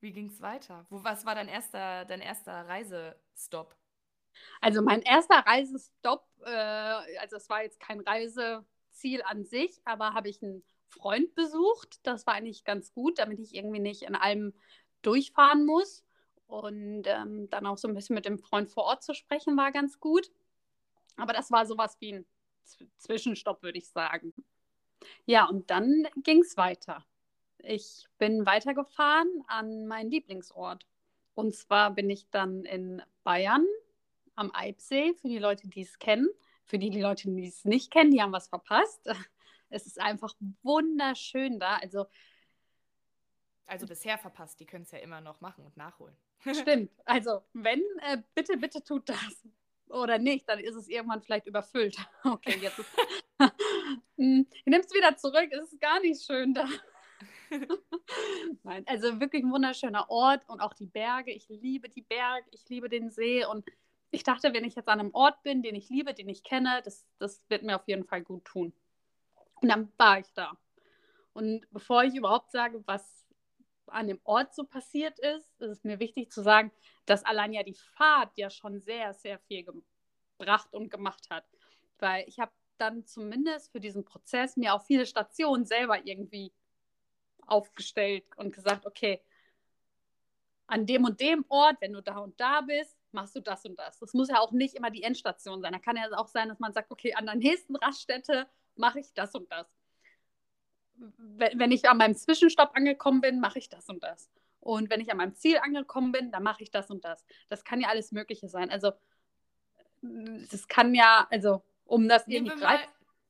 [0.00, 0.84] Wie ging es weiter?
[0.90, 3.76] Wo, was war dein erster, dein erster Reisestopp?
[4.60, 10.28] Also mein erster Reisestopp, äh, also es war jetzt kein Reiseziel an sich, aber habe
[10.28, 12.00] ich einen Freund besucht.
[12.02, 14.54] Das war eigentlich ganz gut, damit ich irgendwie nicht in allem
[15.02, 16.04] durchfahren muss.
[16.46, 19.72] Und ähm, dann auch so ein bisschen mit dem Freund vor Ort zu sprechen, war
[19.72, 20.30] ganz gut.
[21.16, 22.26] Aber das war sowas wie ein
[22.64, 24.32] Z Zwischenstopp, würde ich sagen.
[25.24, 27.04] Ja, und dann ging es weiter.
[27.58, 30.86] Ich bin weitergefahren an meinen Lieblingsort.
[31.34, 33.66] Und zwar bin ich dann in Bayern
[34.36, 36.28] am Eibsee, für die Leute, die es kennen.
[36.64, 39.08] Für die, die Leute, die es nicht kennen, die haben was verpasst.
[39.68, 41.76] Es ist einfach wunderschön da.
[41.76, 42.06] Also,
[43.66, 46.16] also bisher verpasst, die können es ja immer noch machen und nachholen.
[46.52, 46.90] Stimmt.
[47.04, 49.46] Also, wenn, äh, bitte, bitte tut das.
[49.88, 51.96] Oder nicht, dann ist es irgendwann vielleicht überfüllt.
[52.24, 52.90] Okay, jetzt ist.
[54.18, 56.66] Hm, ich nehme es wieder zurück, es ist gar nicht schön da.
[58.62, 61.32] Nein, also wirklich ein wunderschöner Ort und auch die Berge.
[61.32, 63.64] Ich liebe die Berge, ich liebe den See und
[64.10, 66.80] ich dachte, wenn ich jetzt an einem Ort bin, den ich liebe, den ich kenne,
[66.82, 68.72] das, das wird mir auf jeden Fall gut tun.
[69.60, 70.56] Und dann war ich da.
[71.32, 73.26] Und bevor ich überhaupt sage, was
[73.88, 76.72] an dem Ort so passiert ist, ist es mir wichtig zu sagen,
[77.04, 81.44] dass allein ja die Fahrt ja schon sehr, sehr viel gebracht und gemacht hat.
[81.98, 86.52] Weil ich habe dann zumindest für diesen Prozess mir auch viele Stationen selber irgendwie
[87.46, 89.22] aufgestellt und gesagt, okay,
[90.66, 93.78] an dem und dem Ort, wenn du da und da bist, machst du das und
[93.78, 93.98] das.
[94.00, 95.72] Das muss ja auch nicht immer die Endstation sein.
[95.72, 99.12] Da kann ja auch sein, dass man sagt, okay, an der nächsten Raststätte mache ich
[99.14, 99.66] das und das.
[100.96, 104.30] Wenn ich an meinem Zwischenstopp angekommen bin, mache ich das und das.
[104.60, 107.24] Und wenn ich an meinem Ziel angekommen bin, dann mache ich das und das.
[107.48, 108.70] Das kann ja alles Mögliche sein.
[108.70, 108.92] Also,
[110.02, 112.80] das kann ja, also, um das nehmen irgendwie mal,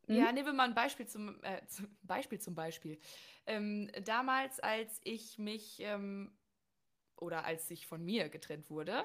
[0.06, 0.16] hm?
[0.16, 2.38] Ja, nehmen wir mal ein Beispiel zum, äh, zum Beispiel.
[2.38, 2.98] Zum Beispiel.
[3.46, 6.32] Ähm, damals, als ich mich ähm,
[7.16, 9.04] oder als ich von mir getrennt wurde,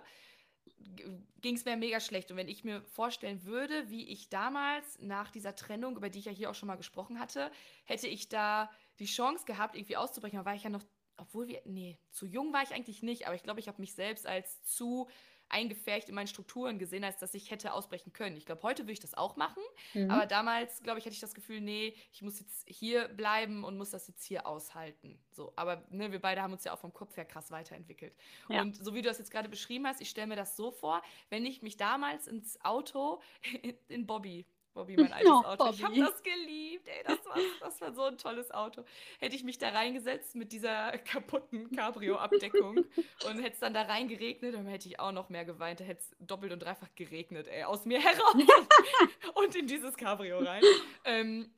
[1.42, 2.32] ging es mir mega schlecht.
[2.32, 6.26] Und wenn ich mir vorstellen würde, wie ich damals nach dieser Trennung, über die ich
[6.26, 7.52] ja hier auch schon mal gesprochen hatte,
[7.86, 8.70] hätte ich da
[9.00, 10.84] die Chance gehabt, irgendwie auszubrechen, dann war ich ja noch,
[11.18, 13.94] obwohl wir, nee, zu jung war ich eigentlich nicht, aber ich glaube, ich habe mich
[13.94, 15.10] selbst als zu
[15.52, 18.38] eingefärcht in meinen Strukturen gesehen, als dass ich hätte ausbrechen können.
[18.38, 20.10] Ich glaube, heute würde ich das auch machen, mhm.
[20.10, 23.78] aber damals, glaube ich, hatte ich das Gefühl, nee, ich muss jetzt hier bleiben und
[23.78, 25.20] muss das jetzt hier aushalten.
[25.32, 28.16] So, aber ne, wir beide haben uns ja auch vom Kopf her krass weiterentwickelt.
[28.50, 28.62] Ja.
[28.62, 31.02] Und so wie du das jetzt gerade beschrieben hast, ich stelle mir das so vor,
[31.30, 33.22] wenn ich mich damals ins Auto
[33.88, 35.66] in Bobby Bobby, mein altes oh, Auto.
[35.66, 35.76] Bobby.
[35.76, 38.86] Ich habe das geliebt, ey, das war, das war so ein tolles Auto.
[39.20, 42.78] Hätte ich mich da reingesetzt mit dieser kaputten Cabrio-Abdeckung
[43.26, 45.82] und hätte es dann da reingeregnet, dann hätte ich auch noch mehr geweint.
[45.82, 48.36] Da hätte es doppelt und dreifach geregnet, ey, aus mir heraus
[49.36, 50.64] und in dieses Cabrio rein.
[51.04, 51.52] Ähm,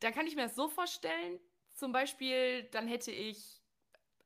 [0.00, 1.38] da kann ich mir das so vorstellen,
[1.74, 3.60] zum Beispiel, dann hätte ich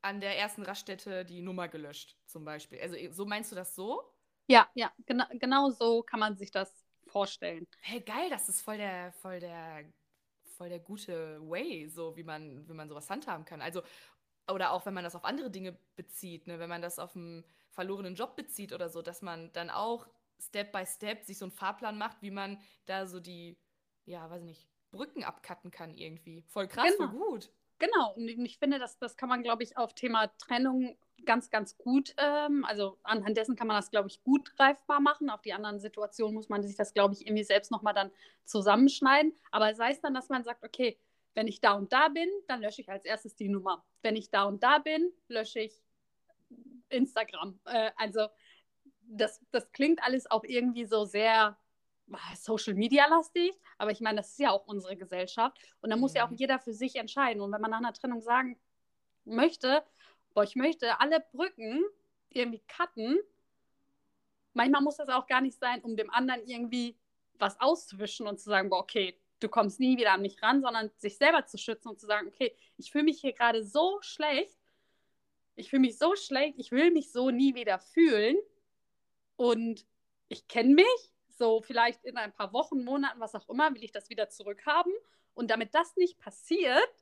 [0.02, 2.80] an der ersten Raststätte die Nummer gelöscht, zum Beispiel.
[2.80, 4.02] Also so meinst du das so?
[4.46, 6.79] Ja, ja, genau, genau so kann man sich das
[7.10, 7.66] vorstellen.
[7.80, 9.84] Hey, geil, das ist voll der, voll der,
[10.56, 13.60] voll der gute Way, so wie man, wie man sowas handhaben kann.
[13.60, 13.82] Also,
[14.50, 16.58] oder auch wenn man das auf andere Dinge bezieht, ne?
[16.58, 20.08] wenn man das auf einen verlorenen Job bezieht oder so, dass man dann auch
[20.40, 23.58] Step by Step sich so einen Fahrplan macht, wie man da so die,
[24.06, 26.42] ja, weiß nicht, Brücken abcutten kann irgendwie.
[26.48, 27.10] Voll krass, genau.
[27.10, 27.50] voll gut.
[27.80, 31.78] Genau, und ich finde, das, das kann man, glaube ich, auf Thema Trennung ganz, ganz
[31.78, 35.30] gut, ähm, also anhand dessen kann man das, glaube ich, gut greifbar machen.
[35.30, 38.10] Auf die anderen Situationen muss man sich das, glaube ich, irgendwie selbst nochmal dann
[38.44, 39.34] zusammenschneiden.
[39.50, 40.98] Aber sei es dann, dass man sagt, okay,
[41.34, 43.82] wenn ich da und da bin, dann lösche ich als erstes die Nummer.
[44.02, 45.82] Wenn ich da und da bin, lösche ich
[46.90, 47.58] Instagram.
[47.64, 48.26] Äh, also
[49.02, 51.56] das, das klingt alles auch irgendwie so sehr
[52.36, 56.14] Social Media lastig, aber ich meine, das ist ja auch unsere Gesellschaft und da muss
[56.14, 56.36] ja auch mhm.
[56.36, 57.40] jeder für sich entscheiden.
[57.40, 58.58] Und wenn man nach einer Trennung sagen
[59.24, 59.82] möchte,
[60.34, 61.84] boah, ich möchte alle Brücken
[62.30, 63.18] irgendwie cutten,
[64.54, 66.96] manchmal muss das auch gar nicht sein, um dem anderen irgendwie
[67.34, 70.90] was auszuwischen und zu sagen, boah, okay, du kommst nie wieder an mich ran, sondern
[70.96, 74.58] sich selber zu schützen und zu sagen, okay, ich fühle mich hier gerade so schlecht,
[75.56, 78.36] ich fühle mich so schlecht, ich will mich so nie wieder fühlen
[79.36, 79.86] und
[80.28, 83.92] ich kenne mich, so vielleicht in ein paar Wochen, Monaten, was auch immer, will ich
[83.92, 84.92] das wieder zurückhaben
[85.34, 86.92] und damit das nicht passiert,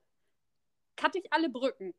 [0.96, 1.92] cutte ich alle Brücken.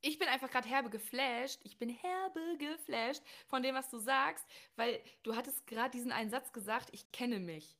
[0.00, 1.60] Ich bin einfach gerade herbe geflasht.
[1.64, 6.30] Ich bin herbe geflasht von dem, was du sagst, weil du hattest gerade diesen einen
[6.30, 7.76] Satz gesagt, ich kenne mich.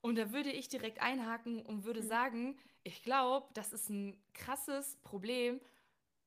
[0.00, 2.08] Und da würde ich direkt einhaken und würde mhm.
[2.08, 5.60] sagen, ich glaube, das ist ein krasses Problem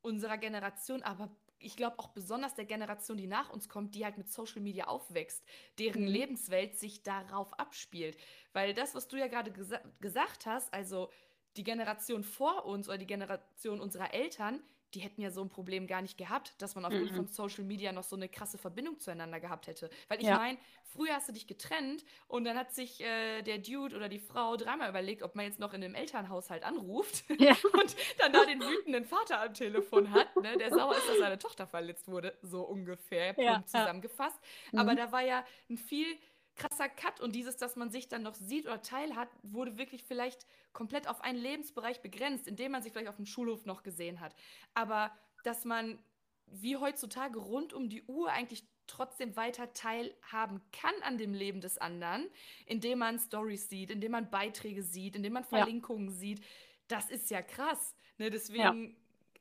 [0.04, 4.18] unserer Generation, aber ich glaube auch besonders der Generation, die nach uns kommt, die halt
[4.18, 5.44] mit Social Media aufwächst,
[5.80, 6.08] deren mhm.
[6.08, 8.18] Lebenswelt sich darauf abspielt.
[8.54, 11.10] Weil das, was du ja gerade gesa gesagt hast, also
[11.58, 14.62] die Generation vor uns oder die Generation unserer Eltern,
[14.94, 17.16] die hätten ja so ein Problem gar nicht gehabt, dass man aufgrund -mm.
[17.16, 19.90] von Social Media noch so eine krasse Verbindung zueinander gehabt hätte.
[20.08, 20.38] Weil ich ja.
[20.38, 24.20] meine, früher hast du dich getrennt und dann hat sich äh, der Dude oder die
[24.20, 27.56] Frau dreimal überlegt, ob man jetzt noch in einem Elternhaushalt anruft ja.
[27.74, 31.40] und dann da den wütenden Vater am Telefon hat, ne, der sauer ist, dass seine
[31.40, 33.64] Tochter verletzt wurde, so ungefähr, ja.
[33.66, 34.40] zusammengefasst.
[34.74, 34.98] Aber mhm.
[34.98, 36.18] da war ja ein viel
[36.62, 40.46] krasser Cut und dieses, dass man sich dann noch sieht oder teilhat, wurde wirklich vielleicht
[40.74, 44.20] komplett auf einen Lebensbereich begrenzt, in dem man sich vielleicht auf dem Schulhof noch gesehen
[44.20, 44.36] hat.
[44.74, 45.12] Aber
[45.44, 45.98] dass man
[46.46, 51.78] wie heutzutage rund um die Uhr eigentlich trotzdem weiter teilhaben kann an dem Leben des
[51.78, 52.28] anderen,
[52.66, 56.14] indem man Stories sieht, indem man Beiträge sieht, indem man Verlinkungen ja.
[56.14, 56.46] sieht,
[56.88, 57.96] das ist ja krass.
[58.18, 58.30] Ne?
[58.30, 58.96] Deswegen, ja.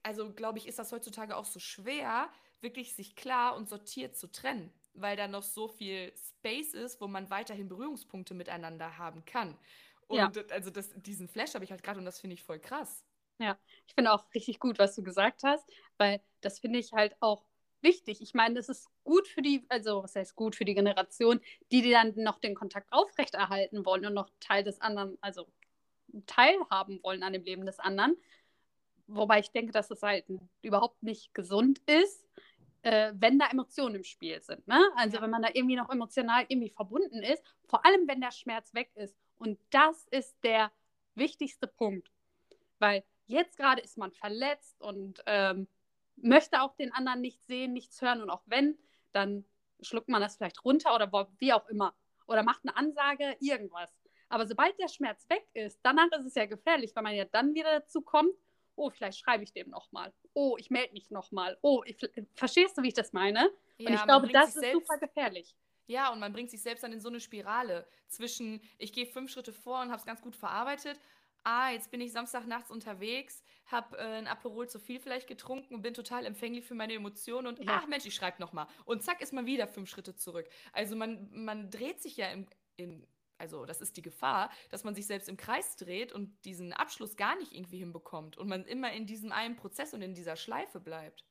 [0.04, 2.30] also glaube ich, ist das heutzutage auch so schwer,
[2.60, 7.06] wirklich sich klar und sortiert zu trennen weil da noch so viel Space ist, wo
[7.06, 9.56] man weiterhin Berührungspunkte miteinander haben kann.
[10.08, 10.42] Und ja.
[10.50, 13.04] also das, diesen Flash habe ich halt gerade und das finde ich voll krass.
[13.38, 15.64] Ja, ich finde auch richtig gut, was du gesagt hast,
[15.96, 17.44] weil das finde ich halt auch
[17.80, 18.20] wichtig.
[18.20, 21.80] Ich meine, das ist gut für die, also was heißt gut für die Generation, die,
[21.80, 25.46] die dann noch den Kontakt aufrechterhalten wollen und noch Teil des anderen, also
[26.26, 28.16] teilhaben wollen an dem Leben des anderen.
[29.06, 30.24] Wobei ich denke, dass es halt
[30.62, 32.28] überhaupt nicht gesund ist,
[32.82, 34.66] äh, wenn da Emotionen im Spiel sind.
[34.66, 34.80] Ne?
[34.96, 35.22] Also ja.
[35.22, 38.90] wenn man da irgendwie noch emotional irgendwie verbunden ist, vor allem wenn der Schmerz weg
[38.94, 39.16] ist.
[39.38, 40.70] Und das ist der
[41.14, 42.10] wichtigste Punkt.
[42.78, 45.68] Weil jetzt gerade ist man verletzt und ähm,
[46.16, 48.22] möchte auch den anderen nicht sehen, nichts hören.
[48.22, 48.78] Und auch wenn,
[49.12, 49.44] dann
[49.80, 51.94] schluckt man das vielleicht runter oder wie auch immer.
[52.26, 53.90] Oder macht eine Ansage, irgendwas.
[54.28, 57.54] Aber sobald der Schmerz weg ist, danach ist es ja gefährlich, weil man ja dann
[57.54, 58.32] wieder dazu kommt,
[58.80, 60.12] oh, vielleicht schreibe ich dem nochmal.
[60.32, 61.58] Oh, ich melde mich nochmal.
[61.60, 61.96] Oh, ich,
[62.34, 63.50] verstehst du, wie ich das meine?
[63.78, 65.54] Ja, und ich glaube, das ist super gefährlich.
[65.86, 69.30] Ja, und man bringt sich selbst dann in so eine Spirale zwischen, ich gehe fünf
[69.30, 70.98] Schritte vor und habe es ganz gut verarbeitet.
[71.42, 75.82] Ah, jetzt bin ich Samstagnachts unterwegs, habe äh, ein Aperol zu viel vielleicht getrunken und
[75.82, 77.80] bin total empfänglich für meine Emotionen und ja.
[77.82, 78.66] ach Mensch, ich schreibe nochmal.
[78.84, 80.48] Und zack, ist man wieder fünf Schritte zurück.
[80.72, 83.06] Also man, man dreht sich ja im, in,
[83.40, 87.16] also das ist die Gefahr, dass man sich selbst im Kreis dreht und diesen Abschluss
[87.16, 90.78] gar nicht irgendwie hinbekommt und man immer in diesem einen Prozess und in dieser Schleife
[90.78, 91.24] bleibt.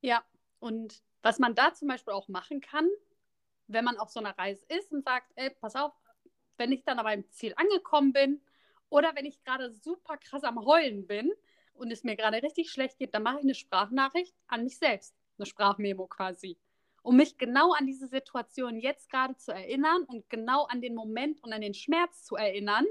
[0.00, 0.24] Ja,
[0.58, 2.88] und was man da zum Beispiel auch machen kann,
[3.68, 5.92] wenn man auf so einer Reise ist und sagt, ey, pass auf,
[6.56, 8.40] wenn ich dann aber im Ziel angekommen bin
[8.88, 11.32] oder wenn ich gerade super krass am Heulen bin
[11.74, 15.14] und es mir gerade richtig schlecht geht, dann mache ich eine Sprachnachricht an mich selbst,
[15.38, 16.58] eine Sprachmemo quasi
[17.06, 21.40] um mich genau an diese Situation jetzt gerade zu erinnern und genau an den Moment
[21.44, 22.84] und an den Schmerz zu erinnern,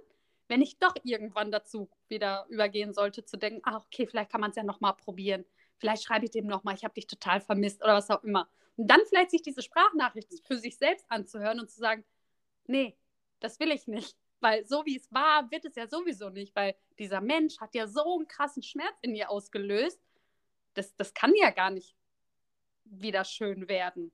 [0.48, 4.52] wenn ich doch irgendwann dazu wieder übergehen sollte, zu denken, ach, okay, vielleicht kann man
[4.52, 5.44] es ja nochmal probieren.
[5.80, 8.48] Vielleicht schreibe ich dem nochmal, ich habe dich total vermisst oder was auch immer.
[8.78, 12.06] Und dann vielleicht sich diese Sprachnachricht für sich selbst anzuhören und zu sagen,
[12.68, 12.96] nee,
[13.42, 14.16] das will ich nicht.
[14.40, 17.86] Weil so wie es war, wird es ja sowieso nicht, weil dieser Mensch hat ja
[17.86, 20.00] so einen krassen Schmerz in ihr ausgelöst.
[20.74, 21.98] Das, das kann ja gar nicht
[22.86, 24.12] wieder schön werden.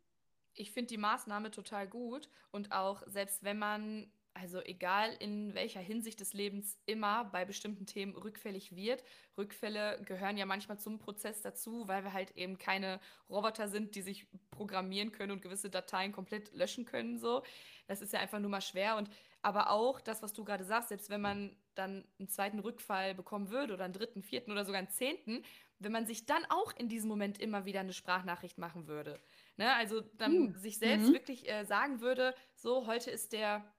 [0.54, 5.80] Ich finde die Maßnahme total gut und auch selbst wenn man, also egal in welcher
[5.80, 9.04] Hinsicht des Lebens immer bei bestimmten Themen rückfällig wird.
[9.38, 14.02] Rückfälle gehören ja manchmal zum Prozess dazu, weil wir halt eben keine Roboter sind, die
[14.02, 17.18] sich programmieren können und gewisse Dateien komplett löschen können.
[17.18, 17.44] So,
[17.88, 19.10] das ist ja einfach nur mal schwer und
[19.42, 23.50] aber auch das, was du gerade sagst, selbst wenn man dann einen zweiten Rückfall bekommen
[23.50, 25.44] würde oder einen dritten, vierten oder sogar einen zehnten,
[25.84, 29.22] wenn man sich dann auch in diesem Moment immer wieder eine Sprachnachricht machen würde.
[29.58, 29.74] Ne?
[29.76, 30.56] Also dann Hm.
[30.56, 31.12] sich selbst Mhm.
[31.12, 33.72] wirklich äh, sagen würde, so, heute ist der,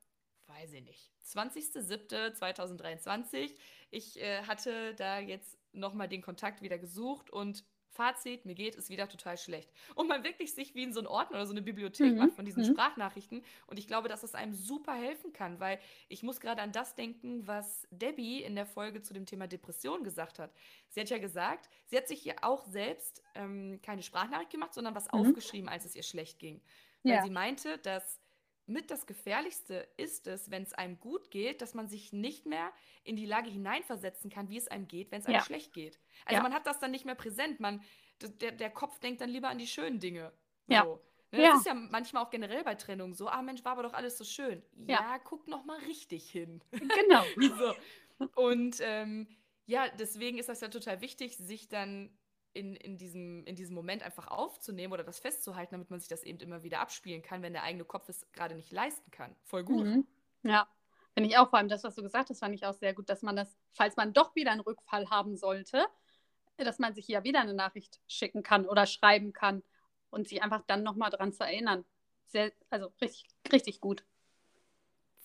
[0.47, 3.57] weiß ich nicht, 20.07.2023.
[3.91, 8.89] Ich äh, hatte da jetzt nochmal den Kontakt wieder gesucht und Fazit, mir geht es
[8.89, 9.71] wieder total schlecht.
[9.95, 12.19] Und man wirklich sich wie in so einen Ordner oder so eine Bibliothek Mhm.
[12.19, 12.65] macht von diesen Mhm.
[12.65, 13.45] Sprachnachrichten.
[13.67, 15.79] Und ich glaube, dass es einem super helfen kann, weil
[16.09, 20.05] ich muss gerade an das denken, was Debbie in der Folge zu dem Thema Depression
[20.05, 20.55] gesagt hat.
[20.89, 24.95] Sie hat ja gesagt, sie hat sich ja auch selbst ähm, keine Sprachnachricht gemacht, sondern
[24.95, 25.33] was Mhm.
[25.33, 26.63] aufgeschrieben, als es ihr schlecht ging.
[27.07, 27.21] Weil Ja.
[27.21, 28.22] sie meinte, dass
[28.67, 32.73] mit das Gefährlichste ist es, wenn es einem gut geht, dass man sich nicht mehr
[33.05, 35.43] in die Lage hineinversetzen kann, wie es einem geht, wenn es einem Ja.
[35.45, 35.99] schlecht geht.
[36.25, 36.43] Also Ja.
[36.43, 37.61] man hat das dann nicht mehr präsent.
[37.61, 37.83] Man,
[38.21, 40.33] der, der Kopf denkt dann lieber an die schönen Dinge.
[40.69, 40.85] Ja.
[40.85, 41.01] So.
[41.33, 41.51] Ne, Ja.
[41.51, 44.17] Das ist ja manchmal auch generell bei Trennungen so, ah Mensch, war aber doch alles
[44.19, 44.63] so schön.
[44.87, 45.19] Ja, Ja.
[45.19, 46.63] guck noch mal richtig hin.
[46.71, 47.25] Genau.
[47.59, 47.75] so.
[48.37, 49.27] Und ähm,
[49.67, 52.17] ja, deswegen ist das ja total wichtig, sich dann
[52.53, 56.23] in, in, diesem, in diesem Moment einfach aufzunehmen oder das festzuhalten, damit man sich das
[56.23, 59.35] eben immer wieder abspielen kann, wenn der eigene Kopf es gerade nicht leisten kann.
[59.45, 59.87] Voll gut.
[59.87, 60.07] Mhm.
[60.43, 60.69] Ja,
[61.15, 61.51] finde ich auch.
[61.51, 63.57] Vor allem das, was du gesagt hast, fand ich auch sehr gut, dass man das,
[63.73, 65.87] falls man doch wieder einen Rückfall haben sollte,
[66.57, 69.63] dass man sich ja wieder eine Nachricht schicken kann oder schreiben kann
[70.11, 71.85] und sich einfach dann nochmal dran zu erinnern.
[72.27, 74.05] Sehr, also richtig, richtig gut.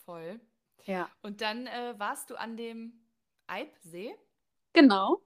[0.06, 0.40] Voll.
[0.86, 1.10] Ja.
[1.22, 2.94] Und dann äh, warst du an dem
[3.48, 4.16] Eibsee
[4.78, 5.24] Genau.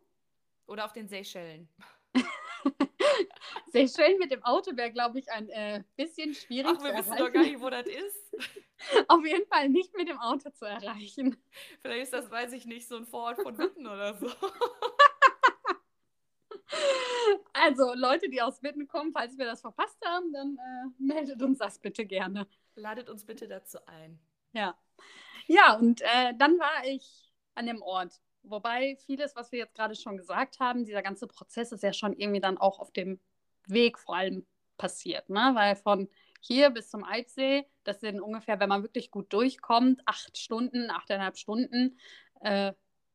[0.71, 1.67] Oder auf den Seychellen?
[3.73, 7.31] Schön mit dem Auto wäre, glaube ich, ein äh, bisschen schwierig Ach, wir wissen doch
[7.31, 8.35] gar nicht, wo das ist.
[9.07, 11.37] Auf jeden Fall nicht mit dem Auto zu erreichen.
[11.81, 14.27] Vielleicht ist das, weiß ich nicht, so ein Vorort von Witten oder so.
[17.53, 21.59] Also Leute, die aus Witten kommen, falls wir das verpasst haben, dann äh, meldet uns
[21.59, 22.47] das bitte gerne.
[22.75, 24.19] Ladet uns bitte dazu ein.
[24.53, 24.75] Ja.
[25.47, 28.21] Ja, und äh, dann war ich an dem Ort.
[28.43, 32.13] Wobei vieles, was wir jetzt gerade schon gesagt haben, dieser ganze Prozess ist ja schon
[32.13, 33.19] irgendwie dann auch auf dem
[33.67, 34.45] Weg vor allem
[34.77, 35.29] passiert.
[35.29, 35.51] Ne?
[35.53, 40.37] Weil von hier bis zum Eibsee, das sind ungefähr, wenn man wirklich gut durchkommt, acht
[40.37, 41.97] Stunden, achteinhalb Stunden,
[42.41, 42.73] äh,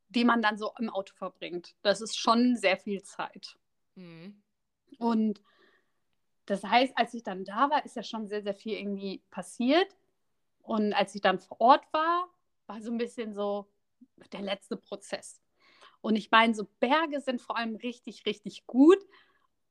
[0.09, 1.75] die man dann so im Auto verbringt.
[1.83, 3.57] Das ist schon sehr viel Zeit.
[3.97, 4.41] Mhm.
[4.99, 5.43] Und
[6.47, 9.97] das heißt, als ich dann da war, ist ja schon sehr, sehr viel irgendwie passiert.
[10.63, 12.29] Und als ich dann vor Ort war,
[12.67, 13.67] war so ein bisschen so
[14.33, 15.41] der letzte Prozess.
[16.01, 18.99] Und ich meine, so Berge sind vor allem richtig, richtig gut,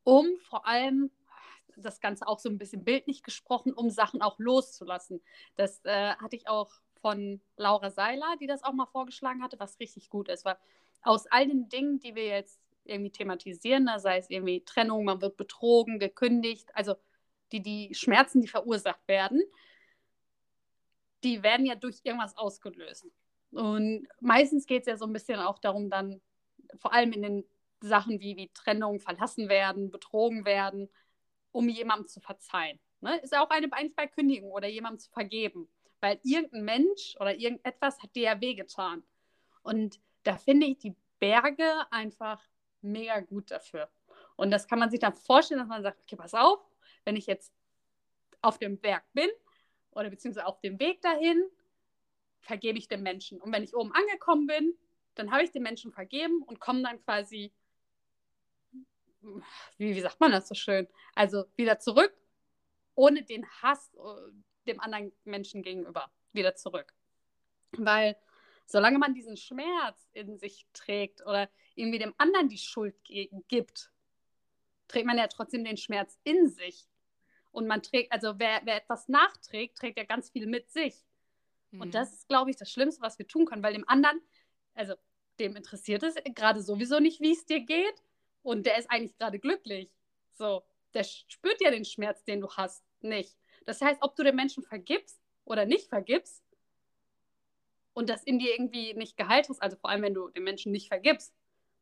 [0.04, 1.12] um vor allem,
[1.78, 5.22] das Ganze auch so ein bisschen bildlich gesprochen, um Sachen auch loszulassen.
[5.56, 9.80] Das äh, hatte ich auch von Laura Seiler, die das auch mal vorgeschlagen hatte, was
[9.80, 10.46] richtig gut ist.
[10.46, 10.58] Weil
[11.02, 15.22] aus all den Dingen, die wir jetzt irgendwie thematisieren, da sei es irgendwie Trennung, man
[15.22, 16.96] wird betrogen, gekündigt, also
[17.52, 19.42] die, die Schmerzen, die verursacht werden,
[21.24, 23.06] die werden ja durch irgendwas ausgelöst.
[23.56, 26.22] Und meistens geht es ja so ein bisschen auch darum, dann
[26.78, 27.46] vor allem in den
[27.80, 30.90] Sachen wie, wie Trennung, verlassen werden, betrogen werden,
[31.52, 32.80] um jemandem zu verzeihen.
[33.00, 33.18] Ne?
[33.20, 35.70] Ist auch eine eigentlich bei Kündigung oder jemandem zu vergeben.
[36.02, 39.04] Weil irgendein Mensch oder irgendetwas hat dir ja wehgetan.
[39.64, 42.42] Und da finde ich die Berge einfach
[42.82, 43.90] mega gut dafür.
[44.36, 46.60] Und das kann man sich dann vorstellen, dass man sagt, okay, pass auf,
[47.06, 47.54] wenn ich jetzt
[48.42, 49.30] auf dem Berg bin
[49.92, 51.42] oder beziehungsweise auf dem Weg dahin,
[52.46, 53.42] vergebe ich dem Menschen.
[53.42, 54.78] Und wenn ich oben angekommen bin,
[55.16, 57.52] dann habe ich dem Menschen vergeben und komme dann quasi,
[59.78, 62.14] wie, wie sagt man das so schön, also wieder zurück,
[62.94, 64.32] ohne den Hass äh,
[64.68, 66.94] dem anderen Menschen gegenüber, wieder zurück.
[67.72, 68.16] Weil
[68.66, 72.96] solange man diesen Schmerz in sich trägt oder irgendwie dem anderen die Schuld
[73.48, 73.92] gibt,
[74.88, 76.88] trägt man ja trotzdem den Schmerz in sich.
[77.52, 81.06] Und man trägt, also wer, wer etwas nachträgt, trägt ja ganz viel mit sich.
[81.76, 81.82] Mhm.
[81.82, 84.22] Und das ist, glaube ich, das Schlimmste, was wir tun können, weil dem anderen,
[84.74, 84.96] also
[85.40, 88.04] dem interessiert es gerade sowieso nicht, wie es dir geht.
[88.42, 89.92] Und der ist eigentlich gerade glücklich.
[90.34, 93.38] So, der spürt ja den Schmerz, den du hast, nicht.
[93.66, 96.44] Das heißt, ob du den Menschen vergibst oder nicht vergibst
[97.94, 100.72] und das in dir irgendwie nicht geheilt hast, also vor allem, wenn du den Menschen
[100.72, 101.34] nicht vergibst,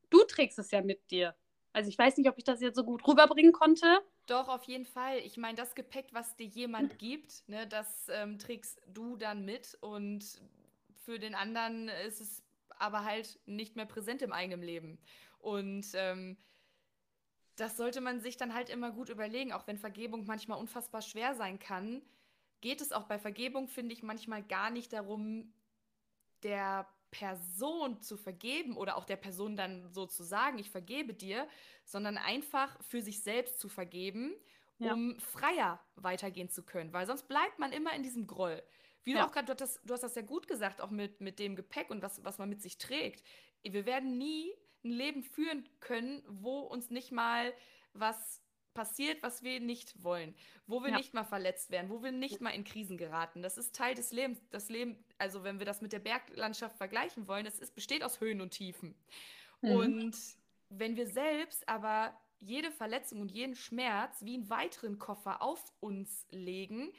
[0.10, 1.36] du trägst es ja mit dir.
[1.74, 4.00] Also ich weiß nicht, ob ich das jetzt so gut rüberbringen konnte.
[4.28, 5.18] Doch, auf jeden Fall.
[5.20, 9.78] Ich meine, das Gepäck, was dir jemand gibt, ne, das ähm, trägst du dann mit
[9.82, 10.24] und
[11.04, 15.00] für den anderen ist es aber halt nicht mehr präsent im eigenen Leben.
[15.40, 16.38] Und ähm,
[17.56, 21.36] das sollte man sich dann halt immer gut überlegen, auch wenn Vergebung manchmal unfassbar schwer
[21.36, 22.02] sein kann.
[22.62, 25.54] Geht es auch bei Vergebung, finde ich, manchmal gar nicht darum,
[26.44, 31.48] der Person zu vergeben oder auch der Person dann so zu sagen, ich vergebe dir,
[31.86, 34.34] sondern einfach für sich selbst zu vergeben,
[34.80, 34.94] Ja.
[34.94, 36.92] um freier weitergehen zu können.
[36.94, 38.62] Weil sonst bleibt man immer in diesem Groll.
[39.04, 39.20] Wie Ja.
[39.22, 41.40] du auch gerade, du, hast das- du hast das ja gut gesagt, auch mit, mit
[41.40, 43.24] dem Gepäck und was, was man mit sich trägt.
[43.62, 44.52] Wir werden nie
[44.84, 47.54] ein Leben führen können, wo uns nicht mal
[47.94, 48.42] was
[48.74, 50.36] passiert, was wir nicht wollen,
[50.66, 50.98] wo wir Ja.
[50.98, 53.44] nicht mal verletzt werden, wo wir nicht mal in Krisen geraten.
[53.44, 54.42] Das ist Teil des Lebens.
[54.50, 58.20] Das Leben, also wenn wir das mit der Berglandschaft vergleichen wollen, es ist, besteht aus
[58.20, 58.94] Höhen und Tiefen.
[59.62, 59.72] Mhm.
[59.72, 60.16] Und
[60.68, 66.28] wenn wir selbst aber jede Verletzung und jeden Schmerz wie einen weiteren Koffer auf uns
[66.30, 66.92] legen,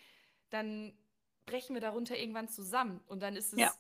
[0.48, 0.96] dann
[1.44, 3.02] brechen wir darunter irgendwann zusammen.
[3.06, 3.74] Und dann ist es Ja.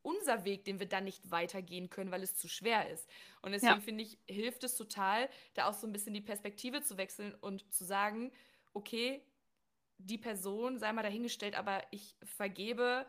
[0.00, 3.06] unser Weg, den wir dann nicht weitergehen können, weil es zu schwer ist.
[3.42, 3.80] Und deswegen Ja.
[3.80, 7.70] finde ich, hilft es total, da auch so ein bisschen die Perspektive zu wechseln und
[7.74, 8.32] zu sagen,
[8.72, 9.22] okay,
[9.98, 13.06] die Person sei mal dahingestellt, aber ich vergebe,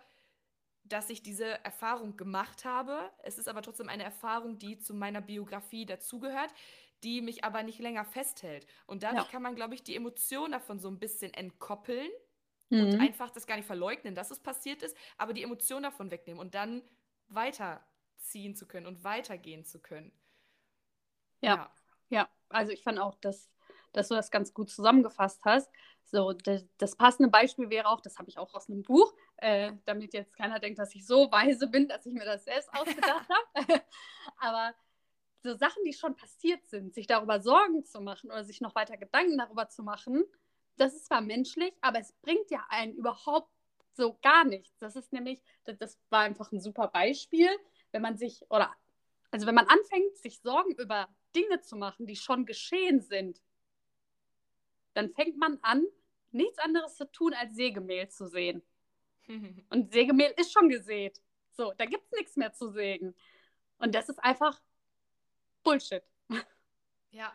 [0.85, 3.09] dass ich diese Erfahrung gemacht habe.
[3.23, 6.51] Es ist aber trotzdem eine Erfahrung, die zu meiner Biografie dazugehört,
[7.03, 8.67] die mich aber nicht länger festhält.
[8.87, 9.29] Und dadurch Ja.
[9.29, 12.09] kann man, glaube ich, die Emotion davon so ein bisschen entkoppeln
[12.75, 12.99] und Mhm.
[12.99, 16.55] einfach das gar nicht verleugnen, dass es passiert ist, aber die Emotion davon wegnehmen und
[16.55, 16.81] dann
[17.27, 20.11] weiterziehen zu können und weitergehen zu können.
[21.41, 21.71] Ja.
[22.09, 23.49] Ja, also ich fand auch, dass,
[23.91, 25.69] dass du das ganz gut zusammengefasst hast.
[26.05, 29.13] So, das, das passende Beispiel wäre auch, das habe ich auch aus einem Buch,
[29.43, 32.73] äh, damit jetzt keiner denkt, dass ich so weise bin, dass ich mir das selbst
[32.73, 33.81] ausgedacht habe.
[34.37, 34.73] Aber
[35.41, 38.95] so Sachen, die schon passiert sind, sich darüber Sorgen zu machen oder sich noch weiter
[38.95, 40.23] Gedanken darüber zu machen,
[40.77, 43.51] das ist zwar menschlich, aber es bringt ja einen überhaupt
[43.91, 44.75] so gar nichts.
[44.79, 47.49] Das ist nämlich, das, das war einfach ein super Beispiel,
[47.91, 48.73] wenn man sich, oder
[49.29, 53.41] also wenn man anfängt, sich Sorgen über Dinge zu machen, die schon geschehen sind,
[54.93, 55.85] dann fängt man an,
[56.31, 58.63] nichts anderes zu tun, als Sägemehl zu sehen.
[59.69, 61.21] Und Sägemehl ist schon gesät.
[61.51, 63.15] So, da gibt es nichts mehr zu sägen.
[63.77, 64.61] Und das ist einfach
[65.63, 66.03] Bullshit.
[67.11, 67.33] ja.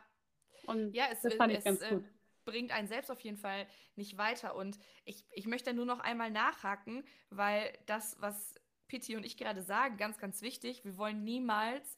[0.67, 2.05] Und Ja, es, das fand ich es ganz äh, gut.
[2.45, 3.67] bringt einen selbst auf jeden Fall
[3.97, 4.55] nicht weiter.
[4.57, 8.55] Und ich, ich möchte nur noch einmal nachhaken, weil das, was
[8.89, 11.97] Pitti und ich gerade sagen, ganz, ganz wichtig, wir wollen niemals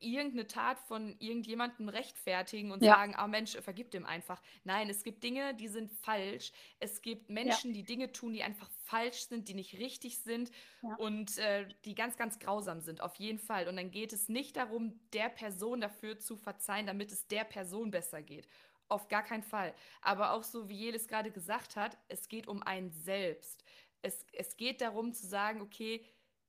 [0.00, 2.96] irgendeine Tat von irgendjemandem rechtfertigen und Ja.
[2.96, 4.42] sagen, ah Mensch, vergib dem einfach.
[4.64, 6.52] Nein, es gibt Dinge, die sind falsch.
[6.80, 10.50] Es gibt Menschen, die Dinge tun, die einfach falsch sind, die nicht richtig sind
[10.82, 10.96] Ja.
[10.96, 13.68] und äh, die ganz, ganz grausam sind, auf jeden Fall.
[13.68, 17.90] Und dann geht es nicht darum, der Person dafür zu verzeihen, damit es der Person
[17.90, 18.48] besser geht.
[18.88, 19.74] Auf gar keinen Fall.
[20.02, 23.64] Aber auch so, wie Jelis gerade gesagt hat, es geht um einen selbst.
[24.02, 26.04] Es, es geht darum zu sagen, okay,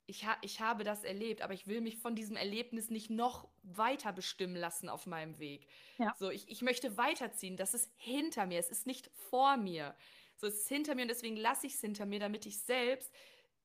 [0.08, 3.47] ich, ha ich habe das erlebt, aber ich will mich von diesem Erlebnis nicht noch
[3.64, 5.68] weiter bestimmen lassen auf meinem Weg.
[5.97, 6.14] Ja.
[6.18, 7.58] So, ich, ich möchte weiterziehen.
[7.58, 8.60] Das ist hinter mir.
[8.60, 9.95] Es ist nicht vor mir.
[10.38, 13.12] So, es ist hinter mir und deswegen lasse ich es hinter mir, damit ich selbst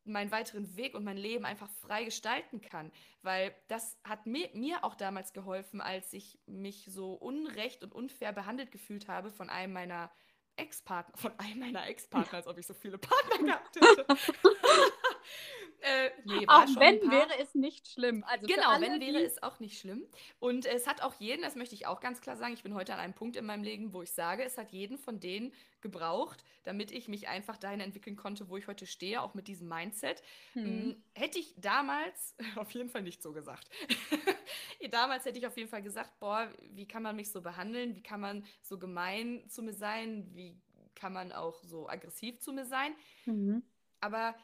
[0.05, 2.91] meinen weiteren Weg und mein Leben einfach frei gestalten kann.
[3.22, 8.32] Weil das hat mir, mir auch damals geholfen, als ich mich so unrecht und unfair
[8.32, 10.11] behandelt gefühlt habe von einem meiner
[10.57, 14.07] Ex-Partner, von einem meiner Ex-Partner, als ob ich so viele Partner gehabt hätte.
[15.83, 18.24] äh, nee, Auch wenn wäre es nicht schlimm.
[18.24, 20.05] Also Genau, alle, wenn wäre es auch nicht schlimm.
[20.39, 22.93] Und es hat auch jeden, das möchte ich auch ganz klar sagen, ich bin heute
[22.95, 26.45] an einem Punkt in meinem Leben, wo ich sage, es hat jeden von denen gebraucht,
[26.64, 30.22] damit ich mich einfach dahin entwickeln konnte, wo ich heute stehe, auch mit diesem Mindset.
[30.55, 30.62] Mhm.
[30.62, 33.68] Mm, Hätte ich damals auf jeden Fall nicht so gesagt.
[34.91, 37.97] damals hätte ich auf jeden Fall gesagt, boah, wie kann man mich so behandeln?
[37.97, 40.28] Wie kann man so gemein zu mir sein?
[40.35, 40.57] Wie
[40.95, 42.95] kann man auch so aggressiv zu mir sein?
[43.24, 43.62] Mhm.
[44.01, 44.35] Aber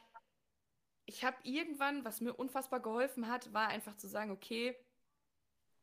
[1.07, 4.75] ich habe irgendwann, was mir unfassbar geholfen hat, war einfach zu sagen, okay,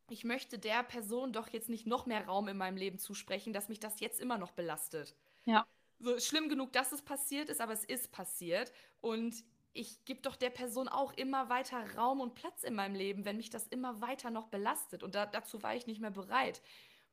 [0.09, 3.67] ich möchte der Person doch jetzt nicht noch mehr Raum in meinem Leben zusprechen, dass
[3.67, 5.15] mich das jetzt immer noch belastet.
[5.45, 5.65] Ja.
[5.99, 8.71] So schlimm genug, dass es passiert ist, aber es ist passiert.
[9.01, 13.25] Und ich gebe doch der Person auch immer weiter Raum und Platz in meinem Leben,
[13.25, 15.01] wenn mich das immer weiter noch belastet.
[15.01, 16.61] Und da, dazu war ich nicht mehr bereit.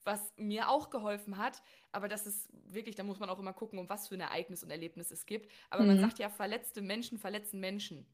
[0.05, 3.79] Was mir auch geholfen hat, aber das ist wirklich, da muss man auch immer gucken,
[3.79, 5.51] um was für ein Ereignis und Erlebnis es gibt.
[5.71, 5.99] Aber man Mhm.
[5.99, 8.07] sagt ja, verletzte Menschen verletzen Menschen.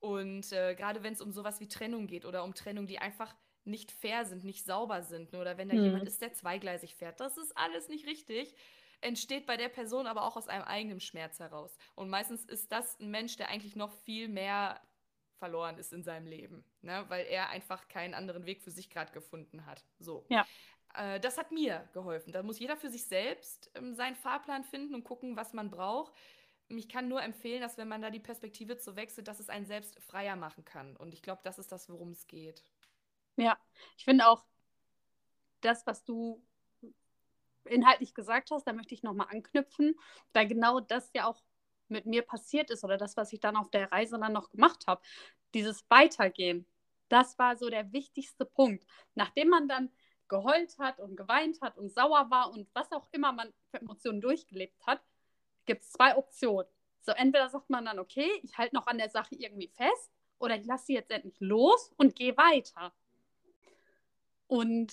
[0.00, 3.34] Und äh, gerade wenn es um sowas wie Trennung geht oder um Trennung, die einfach
[3.64, 5.74] nicht fair sind, nicht sauber sind, ne, oder wenn da Mhm.
[5.74, 8.54] jemand ist, der zweigleisig fährt, das ist alles nicht richtig,
[9.00, 11.78] entsteht bei der Person aber auch aus einem eigenen Schmerz heraus.
[11.94, 14.82] Und meistens ist das ein Mensch, der eigentlich noch viel mehr
[15.38, 19.12] verloren ist in seinem Leben, ne, weil er einfach keinen anderen Weg für sich gerade
[19.12, 19.86] gefunden hat.
[19.98, 20.28] So.
[20.28, 20.48] Ja.
[20.94, 22.32] Äh, das hat mir geholfen.
[22.32, 26.12] Da muss jeder für sich selbst ähm, seinen Fahrplan finden und gucken, was man braucht.
[26.68, 29.66] Ich kann nur empfehlen, dass wenn man da die Perspektive zu wechselt, dass es einen
[29.66, 30.96] selbst freier machen kann.
[30.96, 32.62] Und ich glaube, das ist das, worum es geht.
[33.36, 33.58] Ja,
[33.98, 34.44] ich finde auch
[35.60, 36.42] das, was du
[37.64, 39.94] inhaltlich gesagt hast, da möchte ich nochmal anknüpfen,
[40.32, 41.42] da genau das ja auch
[41.88, 44.86] mit mir passiert ist oder das, was ich dann auf der Reise dann noch gemacht
[44.86, 45.02] habe.
[45.54, 46.66] Dieses Weitergehen,
[47.08, 48.84] das war so der wichtigste Punkt.
[49.14, 49.90] Nachdem man dann
[50.28, 54.20] geheult hat und geweint hat und sauer war und was auch immer man für Emotionen
[54.20, 55.00] durchgelebt hat,
[55.66, 56.66] gibt es zwei Optionen.
[57.02, 60.56] So, entweder sagt man dann, okay, ich halte noch an der Sache irgendwie fest oder
[60.56, 62.92] ich lasse sie jetzt endlich los und gehe weiter.
[64.46, 64.92] Und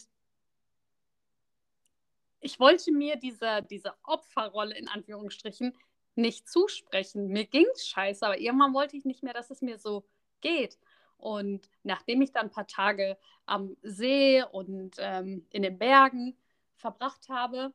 [2.41, 5.77] ich wollte mir diese, diese Opferrolle in Anführungsstrichen
[6.15, 7.27] nicht zusprechen.
[7.27, 10.03] Mir ging es scheiße, aber irgendwann wollte ich nicht mehr, dass es mir so
[10.41, 10.77] geht.
[11.22, 16.36] Und nachdem ich dann ein paar Tage am See und ähm, in den Bergen
[16.76, 17.74] verbracht habe,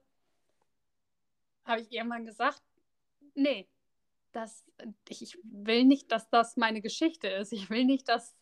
[1.65, 2.61] habe ich irgendwann gesagt,
[3.35, 3.69] nee,
[4.33, 4.65] das,
[5.09, 7.53] ich, ich will nicht, dass das meine Geschichte ist.
[7.53, 8.37] Ich will nicht, dass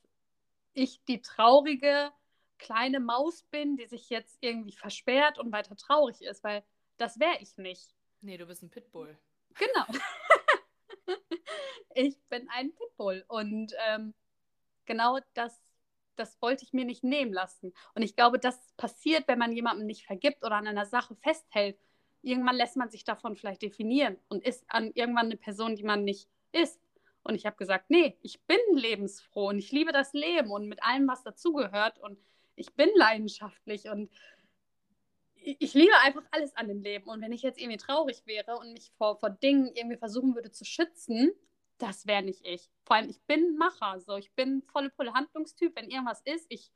[0.72, 2.10] ich die traurige
[2.58, 6.64] kleine Maus bin, die sich jetzt irgendwie versperrt und weiter traurig ist, weil
[6.96, 7.94] das wäre ich nicht.
[8.22, 9.18] Nee, du bist ein Pitbull.
[9.54, 9.86] Genau.
[11.94, 14.14] ich bin ein Pitbull und ähm,
[14.86, 15.60] genau das,
[16.16, 17.72] das wollte ich mir nicht nehmen lassen.
[17.94, 21.78] Und ich glaube, das passiert, wenn man jemandem nicht vergibt oder an einer Sache festhält.
[22.22, 26.04] Irgendwann lässt man sich davon vielleicht definieren und ist an irgendwann eine Person, die man
[26.04, 26.80] nicht ist.
[27.22, 30.82] Und ich habe gesagt, nee, ich bin lebensfroh und ich liebe das Leben und mit
[30.82, 31.98] allem, was dazugehört.
[31.98, 32.18] Und
[32.54, 34.10] ich bin leidenschaftlich und
[35.36, 37.08] ich liebe einfach alles an dem Leben.
[37.08, 40.50] Und wenn ich jetzt irgendwie traurig wäre und mich vor, vor Dingen irgendwie versuchen würde
[40.50, 41.32] zu schützen,
[41.78, 42.70] das wäre nicht ich.
[42.84, 44.00] Vor allem, ich bin Macher.
[44.00, 44.16] So.
[44.16, 45.74] Ich bin volle Pulle Handlungstyp.
[45.76, 46.72] Wenn irgendwas ist, ich,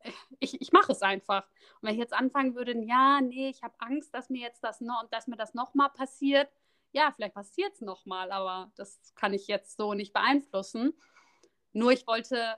[0.40, 1.46] ich, ich mache es einfach.
[1.80, 4.80] Und wenn ich jetzt anfangen würde, ja, nee, ich habe Angst, dass mir jetzt das
[4.80, 6.50] noch und dass mir das nochmal passiert,
[6.92, 10.94] ja, vielleicht passiert es nochmal, aber das kann ich jetzt so nicht beeinflussen.
[11.72, 12.56] Nur ich wollte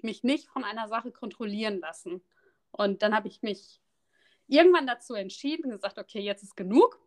[0.00, 2.22] mich nicht von einer Sache kontrollieren lassen.
[2.70, 3.82] Und dann habe ich mich
[4.46, 6.98] irgendwann dazu entschieden gesagt, okay, jetzt ist genug,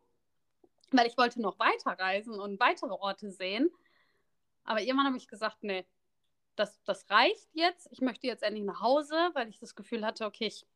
[0.92, 3.70] weil ich wollte noch weiter reisen und weitere Orte sehen.
[4.64, 5.86] Aber irgendwann habe ich gesagt, nee,
[6.56, 7.88] das, das reicht jetzt.
[7.90, 10.66] Ich möchte jetzt endlich nach Hause, weil ich das Gefühl hatte, okay, ich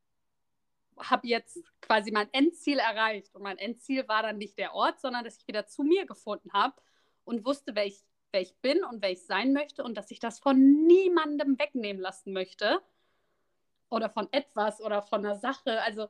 [0.99, 3.35] habe jetzt quasi mein Endziel erreicht.
[3.35, 6.53] Und mein Endziel war dann nicht der Ort, sondern dass ich wieder zu mir gefunden
[6.53, 6.81] habe
[7.25, 10.21] und wusste, wer ich, wer ich bin und wer ich sein möchte und dass ich
[10.21, 12.81] das von niemandem wegnehmen lassen möchte.
[13.89, 15.81] Oder von etwas oder von einer Sache.
[15.83, 16.09] Also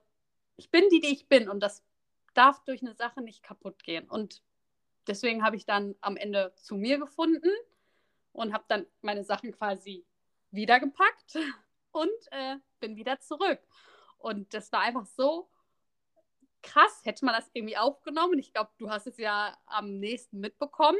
[0.57, 1.85] ich bin die, die ich bin und das
[2.33, 4.09] darf durch eine Sache nicht kaputt gehen.
[4.09, 4.43] Und
[5.07, 7.51] deswegen habe ich dann am Ende zu mir gefunden
[8.33, 10.05] und habe dann meine Sachen quasi
[10.51, 11.37] wiedergepackt
[11.93, 13.61] und äh, bin wieder zurück.
[14.19, 15.49] Und das war einfach so
[16.63, 18.39] krass, hätte man das irgendwie aufgenommen.
[18.39, 20.99] Ich glaube, du hast es ja am nächsten mitbekommen.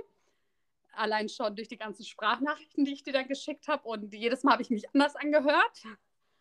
[0.93, 3.87] Allein schon durch die ganzen Sprachnachrichten, die ich dir dann geschickt habe.
[3.87, 5.83] Und jedes Mal habe ich mich anders angehört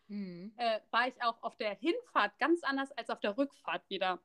[0.07, 0.53] mhm.
[0.57, 4.20] äh, war ich auch auf der Hinfahrt ganz anders als auf der Rückfahrt wieder.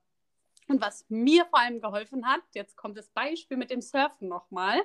[0.69, 4.81] Und was mir vor allem geholfen hat, jetzt kommt das Beispiel mit dem Surfen nochmal.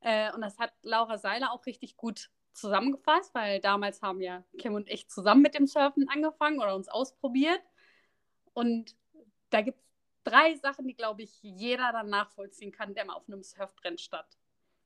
[0.00, 4.74] Äh, und das hat Laura Seiler auch richtig gut zusammengefasst, weil damals haben ja Kim
[4.74, 7.60] und ich zusammen mit dem Surfen angefangen oder uns ausprobiert.
[8.54, 8.96] Und
[9.50, 9.84] da gibt es
[10.24, 14.26] drei Sachen, die, glaube ich, jeder dann nachvollziehen kann, der mal auf einem Surfbrett stand.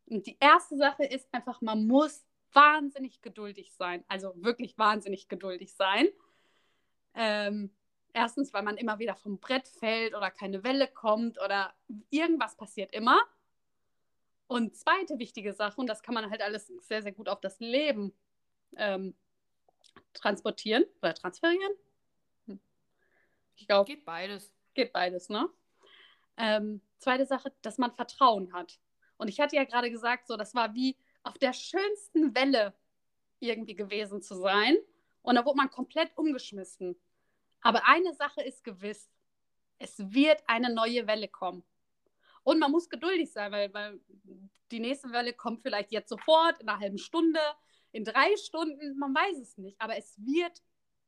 [0.07, 4.05] Und die erste Sache ist einfach, man muss wahnsinnig geduldig sein.
[4.09, 6.09] Also wirklich wahnsinnig geduldig sein.
[7.15, 7.71] Ähm,
[8.13, 11.75] erstens, weil man immer wieder vom Brett fällt oder keine Welle kommt oder
[12.11, 13.21] irgendwas passiert immer.
[14.47, 17.61] Und zweite wichtige Sache, und das kann man halt alles sehr, sehr gut auf das
[17.61, 18.13] Leben
[18.77, 19.15] ähm,
[20.13, 21.73] transportieren oder transferieren.
[22.47, 22.61] Hm.
[23.57, 23.87] Ich glaube.
[23.87, 24.53] Geht beides.
[24.75, 25.49] Geht beides, ne?
[26.37, 28.81] Ähm, zweite Sache, dass man Vertrauen hat.
[29.19, 32.75] Und ich hatte ja gerade gesagt, so, das war wie auf der schönsten Welle
[33.41, 34.79] irgendwie gewesen zu sein.
[35.23, 36.97] Und da wurde man komplett umgeschmissen.
[37.63, 39.11] Aber eine Sache ist gewiss.
[39.79, 41.65] Es wird eine neue Welle kommen.
[42.43, 44.01] Und man muss geduldig sein, weil, weil
[44.71, 47.41] die nächste Welle kommt vielleicht jetzt sofort, in einer halben Stunde,
[47.93, 49.81] in drei Stunden, man weiß es nicht.
[49.81, 50.63] Aber es wird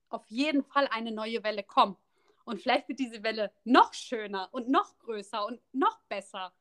[0.09, 1.97] auf jeden Fall eine neue Welle kommen.
[2.45, 6.53] Und vielleicht wird diese Welle noch schöner und noch größer und noch besser.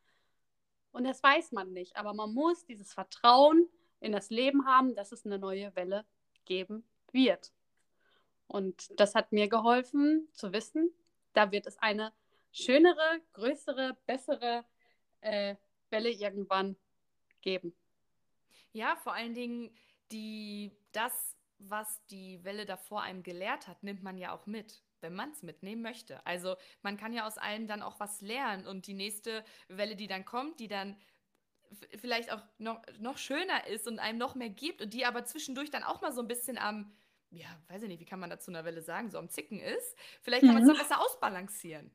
[0.92, 1.96] Und das weiß man nicht.
[1.98, 3.68] Aber man muss dieses Vertrauen
[4.00, 6.06] in das Leben haben, dass es eine neue Welle
[6.46, 7.52] geben wird.
[8.52, 10.92] Und das hat mir geholfen zu wissen,
[11.34, 12.12] da wird es eine
[12.52, 14.66] schönere, größere, bessere
[15.22, 15.56] äh,
[15.90, 16.76] Welle irgendwann
[17.42, 17.74] geben.
[18.74, 19.74] Ja, vor allen Dingen
[20.12, 25.16] die, das, was die Welle davor einem gelehrt hat, nimmt man ja auch mit wenn
[25.16, 26.26] man es mitnehmen möchte.
[26.26, 30.08] Also man kann ja aus allem dann auch was lernen und die nächste Welle, die
[30.08, 30.96] dann kommt, die dann
[32.00, 35.72] vielleicht auch noch, noch schöner ist und einem noch mehr gibt und die aber zwischendurch
[35.72, 36.94] dann auch mal so ein bisschen am,
[37.32, 39.98] ja, weiß ich nicht, wie kann man dazu einer Welle sagen, so am Zicken ist.
[40.22, 40.82] Vielleicht kann man es dann mhm.
[40.82, 41.92] besser ausbalancieren.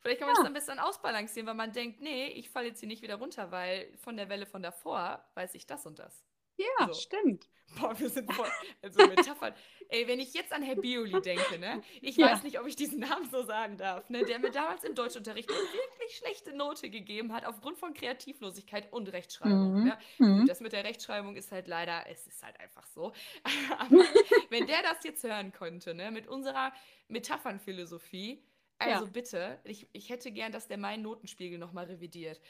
[0.00, 0.44] Vielleicht kann man es ja.
[0.44, 3.96] dann besser ausbalancieren, weil man denkt, nee, ich falle jetzt hier nicht wieder runter, weil
[3.98, 6.24] von der Welle von davor weiß ich das und das.
[6.58, 6.92] Ja, so.
[6.94, 7.48] stimmt.
[7.78, 8.48] Boah, wir sind voll.
[8.82, 9.54] Also Metaphern.
[9.90, 11.82] Ey, wenn ich jetzt an Herr Bioli denke, ne?
[12.00, 12.26] Ich Ja.
[12.32, 14.24] weiß nicht, ob ich diesen Namen so sagen darf, ne?
[14.24, 19.12] Der mir damals im Deutschunterricht eine wirklich schlechte Note gegeben hat, aufgrund von Kreativlosigkeit und
[19.12, 19.80] Rechtschreibung.
[19.80, 19.84] Mhm.
[19.84, 19.98] Ne?
[20.18, 20.46] Mhm.
[20.46, 23.12] Das mit der Rechtschreibung ist halt leider, es ist halt einfach so.
[23.78, 24.04] Aber
[24.50, 26.10] wenn der das jetzt hören könnte, ne?
[26.10, 26.72] Mit unserer
[27.08, 28.42] Metaphernphilosophie,
[28.78, 29.10] also Ja.
[29.10, 32.40] bitte, ich, ich hätte gern, dass der meinen Notenspiegel nochmal revidiert.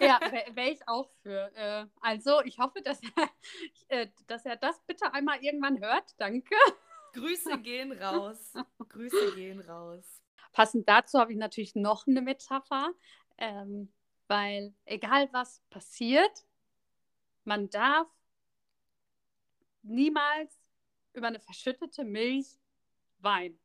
[0.00, 1.52] Ja, wäre wär ich auch für.
[1.56, 3.30] Äh, also, ich hoffe, dass er,
[3.88, 6.14] äh, dass er das bitte einmal irgendwann hört.
[6.18, 6.54] Danke.
[7.14, 8.52] Grüße gehen raus.
[8.88, 10.22] Grüße gehen raus.
[10.52, 12.90] Passend dazu habe ich natürlich noch eine Metapher,
[13.38, 13.92] ähm,
[14.28, 16.46] weil egal was passiert,
[17.44, 18.08] man darf
[19.82, 20.58] niemals
[21.12, 22.58] über eine verschüttete Milch
[23.18, 23.58] weinen.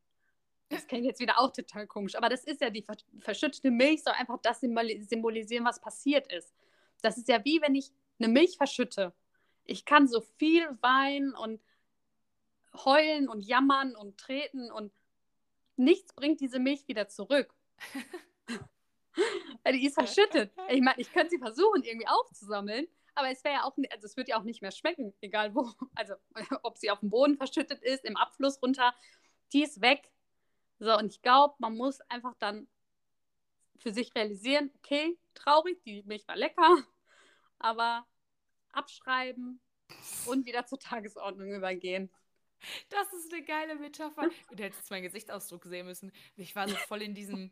[0.71, 4.03] Das klingt jetzt wieder auch total komisch, aber das ist ja die ver verschüttete Milch
[4.03, 6.53] soll einfach das symboli- symbolisieren, was passiert ist.
[7.01, 9.13] Das ist ja wie wenn ich eine Milch verschütte.
[9.65, 11.61] Ich kann so viel weinen und
[12.85, 14.93] heulen und jammern und treten und
[15.75, 17.53] nichts bringt diese Milch wieder zurück.
[19.63, 20.53] Weil die ist verschüttet.
[20.69, 24.15] Ich meine, ich könnte sie versuchen, irgendwie aufzusammeln, aber es wäre ja auch, also es
[24.15, 25.69] wird ja auch nicht mehr schmecken, egal wo.
[25.95, 26.15] Also
[26.63, 28.93] ob sie auf dem Boden verschüttet ist, im Abfluss runter,
[29.53, 30.10] die ist weg.
[30.81, 32.67] So, und ich glaube, man muss einfach dann
[33.77, 36.83] für sich realisieren, okay, traurig, die Milch war lecker,
[37.59, 38.07] aber
[38.71, 39.61] abschreiben
[40.25, 42.09] und wieder zur Tagesordnung übergehen.
[42.89, 44.27] Das ist eine geile Metapher.
[44.49, 46.11] Du hättest meinen Gesichtsausdruck sehen müssen.
[46.35, 47.51] Ich war so voll in diesem,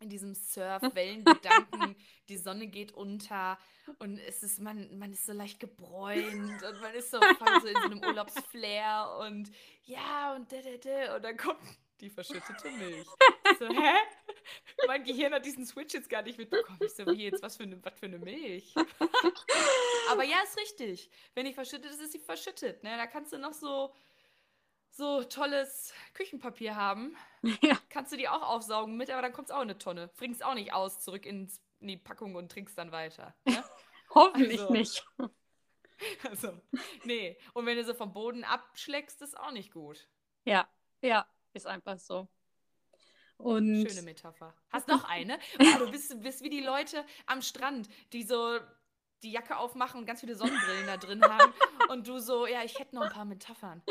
[0.00, 1.94] in diesem Surf-Wellengedanken.
[2.30, 3.58] Die Sonne geht unter
[3.98, 7.66] und es ist, man, man ist so leicht gebräunt und man ist so voll so
[7.66, 9.50] in so einem Urlaubsflair und
[9.84, 11.16] ja und da, da, da.
[11.16, 11.60] Und dann kommt
[12.00, 13.06] die verschüttete Milch.
[13.58, 13.94] So, hä?
[14.86, 16.78] Mein Gehirn hat diesen Switch jetzt gar nicht mitbekommen.
[16.82, 18.74] Ich so, wie jetzt, was für eine, was für eine Milch?
[20.10, 21.10] Aber ja, ist richtig.
[21.34, 22.82] Wenn die verschüttet ist, ist sie verschüttet.
[22.82, 22.96] Ne?
[22.96, 23.94] Da kannst du noch so,
[24.90, 27.16] so tolles Küchenpapier haben.
[27.62, 27.78] Ja.
[27.88, 30.08] Kannst du die auch aufsaugen mit, aber dann kommt es auch in eine Tonne.
[30.16, 33.34] Bringst auch nicht aus, zurück ins, in die Packung und trinkst dann weiter.
[33.44, 33.64] Ne?
[34.14, 34.72] Hoffentlich Also.
[34.72, 35.06] nicht.
[36.28, 36.60] Also,
[37.04, 37.38] nee.
[37.54, 40.08] Und wenn du sie vom Boden abschlägst, ist auch nicht gut.
[40.44, 40.68] Ja,
[41.00, 41.26] ja,
[41.56, 42.28] ist einfach so.
[43.38, 44.54] Und Schöne Metapher.
[44.70, 45.38] Hast noch eine?
[45.58, 48.58] Oh, du bist, bist wie die Leute am Strand, die so
[49.22, 51.52] die Jacke aufmachen und ganz viele Sonnenbrillen da drin haben.
[51.88, 53.82] Und du so, ja, ich hätte noch ein paar Metaphern.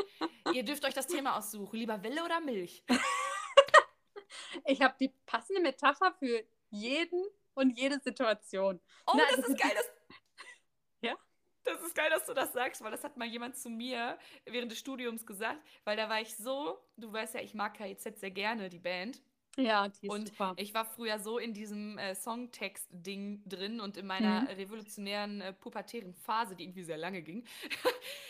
[0.53, 1.78] Ihr dürft euch das Thema aussuchen.
[1.78, 2.84] Lieber Welle oder Milch?
[4.66, 8.80] ich habe die passende Metapher für jeden und jede Situation.
[9.07, 9.91] Oh, Na, das das ist geil, dass.
[11.66, 14.72] Das ist geil, dass du das sagst, weil das hat mal jemand zu mir während
[14.72, 18.32] des Studiums gesagt, weil da war ich so, du weißt ja, ich mag KIZ sehr
[18.32, 19.22] gerne, die Band.
[19.57, 20.57] Ja, die ist Und super.
[20.57, 24.49] ich war früher so in diesem äh, Songtext-Ding drin und in meiner Mhm.
[24.49, 27.45] revolutionären äh, pubertären Phase, die irgendwie sehr lange ging,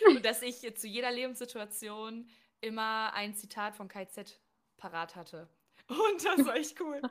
[0.22, 2.28] dass ich äh, zu jeder Lebenssituation
[2.60, 4.40] immer ein Zitat von KZ
[4.76, 5.48] parat hatte.
[5.88, 7.06] Und das war echt cool.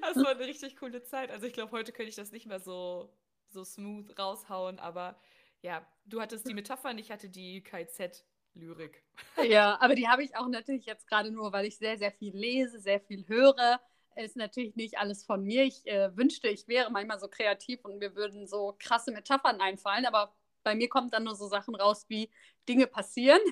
[0.00, 1.30] Das war eine richtig coole Zeit.
[1.30, 3.16] Also ich glaube, heute könnte ich das nicht mehr so,
[3.48, 5.18] so smooth raushauen, aber
[5.62, 9.02] ja, du hattest die Metapher, ich hatte die KZ-Lyrik.
[9.44, 12.34] Ja, aber die habe ich auch natürlich jetzt gerade nur, weil ich sehr, sehr viel
[12.36, 13.80] lese, sehr viel höre.
[14.16, 15.64] Ist natürlich nicht alles von mir.
[15.64, 20.04] Ich äh, wünschte, ich wäre manchmal so kreativ und mir würden so krasse Metaphern einfallen,
[20.04, 22.30] aber bei mir kommt dann nur so Sachen raus wie
[22.68, 23.40] Dinge passieren.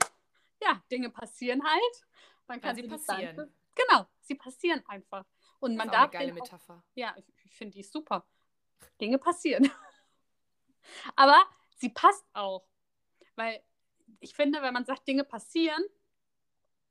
[0.61, 2.07] Ja, Dinge passieren halt.
[2.49, 3.21] Man kann sie sie passieren.
[3.21, 3.55] beeinflussen.
[3.77, 5.25] Genau, sie passieren einfach.
[5.61, 6.85] Und Das man ist auch eine darf geile denen auch Metapher.
[6.97, 8.27] Ja, ich, ich finde die super.
[9.01, 9.71] Dinge passieren.
[11.15, 11.45] Aber
[11.79, 12.67] sie passt auch.
[13.37, 13.63] Weil
[14.21, 15.83] ich finde, wenn man sagt, Dinge passieren,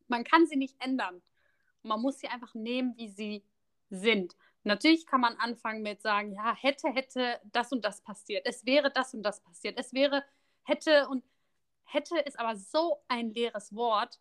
[0.07, 1.21] man kann sie nicht ändern.
[1.83, 3.43] Man muss sie einfach nehmen, wie sie
[3.89, 4.35] sind.
[4.63, 8.45] Natürlich kann man anfangen mit sagen, ja, hätte, hätte das und das passiert.
[8.45, 9.79] Es wäre das und das passiert.
[9.79, 10.23] Es wäre,
[10.63, 11.23] hätte und
[11.85, 14.19] hätte ist aber so ein leeres Wort.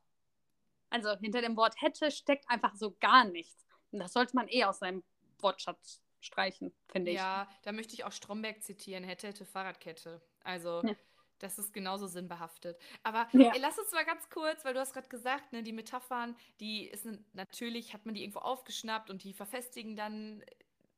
[0.89, 3.67] Also hinter dem Wort hätte steckt einfach so gar nichts.
[3.91, 5.03] Und das sollte man eh aus seinem
[5.41, 7.17] Wortschatz streichen, finde ich.
[7.17, 10.21] Ja, da möchte ich auch Stromberg zitieren, hätte, hätte, Fahrradkette.
[10.47, 10.95] Also, Ja.
[11.39, 12.79] das ist genauso sinnbehaftet.
[13.03, 13.53] Aber Ja.
[13.53, 16.87] ey, lass uns mal ganz kurz, weil du hast gerade gesagt, ne, die Metaphern, die
[16.87, 20.43] ist natürlich, hat man die irgendwo aufgeschnappt und die verfestigen dann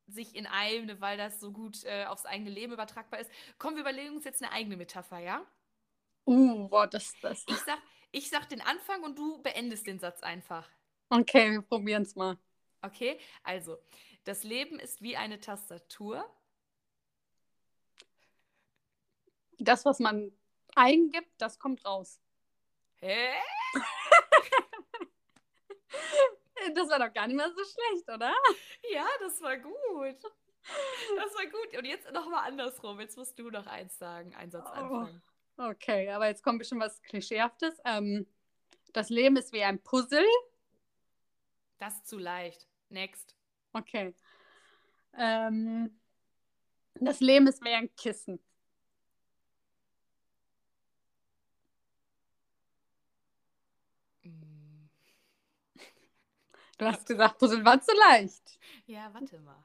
[0.06, 3.30] sich in einem, ne, weil das so gut äh, aufs eigene Leben übertragbar ist.
[3.58, 5.44] Komm, wir überlegen uns jetzt eine eigene Metapher, ja?
[6.26, 7.44] Uh, boah, das, das.
[7.48, 7.78] Ich sag,
[8.12, 10.68] ich sag den Anfang und du beendest den Satz einfach.
[11.10, 12.36] Okay, wir probieren es mal.
[12.82, 13.18] Okay?
[13.42, 13.78] Also,
[14.24, 16.24] das Leben ist wie eine Tastatur.
[19.58, 20.32] Das, was man
[20.74, 22.20] eingibt, das kommt raus.
[22.96, 23.30] Hä?
[26.74, 28.34] Das war doch gar nicht mal so schlecht, oder?
[28.92, 30.22] Ja, das war gut.
[31.16, 31.76] Das war gut.
[31.78, 33.00] Und jetzt nochmal andersrum.
[33.00, 34.74] Jetzt musst du noch eins sagen, einen Satz Oh.
[34.74, 35.22] anfangen.
[35.56, 37.80] Okay, aber jetzt kommt bestimmt was Klischeehaftes.
[37.84, 38.26] Ähm,
[38.92, 40.26] das Leben ist wie ein Puzzle.
[41.78, 42.66] Das ist zu leicht.
[42.90, 43.34] Next.
[43.72, 44.14] Okay.
[45.16, 45.98] Ähm,
[46.96, 48.40] das Leben ist wie ein Kissen.
[56.78, 58.58] Du hast gesagt, Puzzle war zu leicht.
[58.86, 59.64] Ja, warte mal.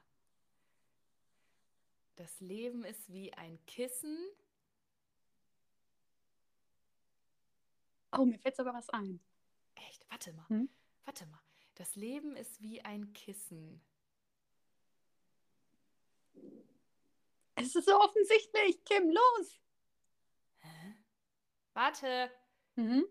[2.16, 4.18] Das Leben ist wie ein Kissen.
[8.12, 9.20] Oh, mir fällt sogar was ein.
[9.74, 10.04] Echt?
[10.10, 10.48] Warte mal.
[10.48, 10.68] Hm?
[11.04, 11.40] Warte mal.
[11.76, 13.80] Das Leben ist wie ein Kissen.
[17.56, 18.84] Es ist so offensichtlich.
[18.84, 19.60] Kim, los.
[20.60, 20.94] Hä?
[21.74, 22.30] Warte.
[22.76, 23.04] Mhm.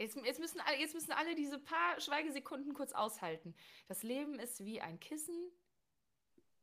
[0.00, 3.54] Jetzt, jetzt, müssen, alle- jetzt müssen alle diese paar Schweigesekunden kurz aushalten.
[3.86, 5.36] Das Leben ist wie ein Kissen.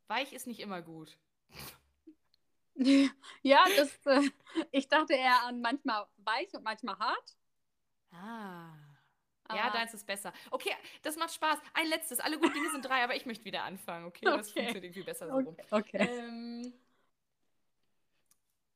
[0.08, 1.16] Weich ist nicht immer gut.
[3.42, 4.30] Ja, das, äh,
[4.70, 7.36] ich dachte eher an manchmal weich und manchmal hart.
[8.12, 8.72] Ah.
[9.52, 10.32] Ja, Aber- da ist es besser.
[10.52, 10.72] Okay,
[11.02, 11.58] das macht Spaß.
[11.74, 12.20] Ein letztes.
[12.20, 14.06] Alle guten Dinge sind drei, aber ich möchte wieder anfangen.
[14.06, 14.60] Okay, das Okay.
[14.60, 15.48] funktioniert irgendwie besser so rum.
[15.48, 15.66] Okay.
[15.72, 16.08] okay.
[16.08, 16.72] Ähm,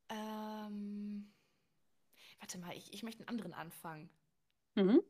[0.08, 1.32] ähm,
[2.40, 4.10] warte mal, ich, ich möchte einen anderen anfangen.
[4.77, 5.01] Mhm.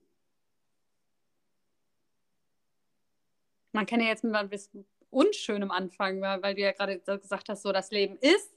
[3.73, 4.71] Man kann ja jetzt mit etwas
[5.11, 8.53] Unschönem anfangen, weil, weil du ja gerade so gesagt hast, so das Leben ist.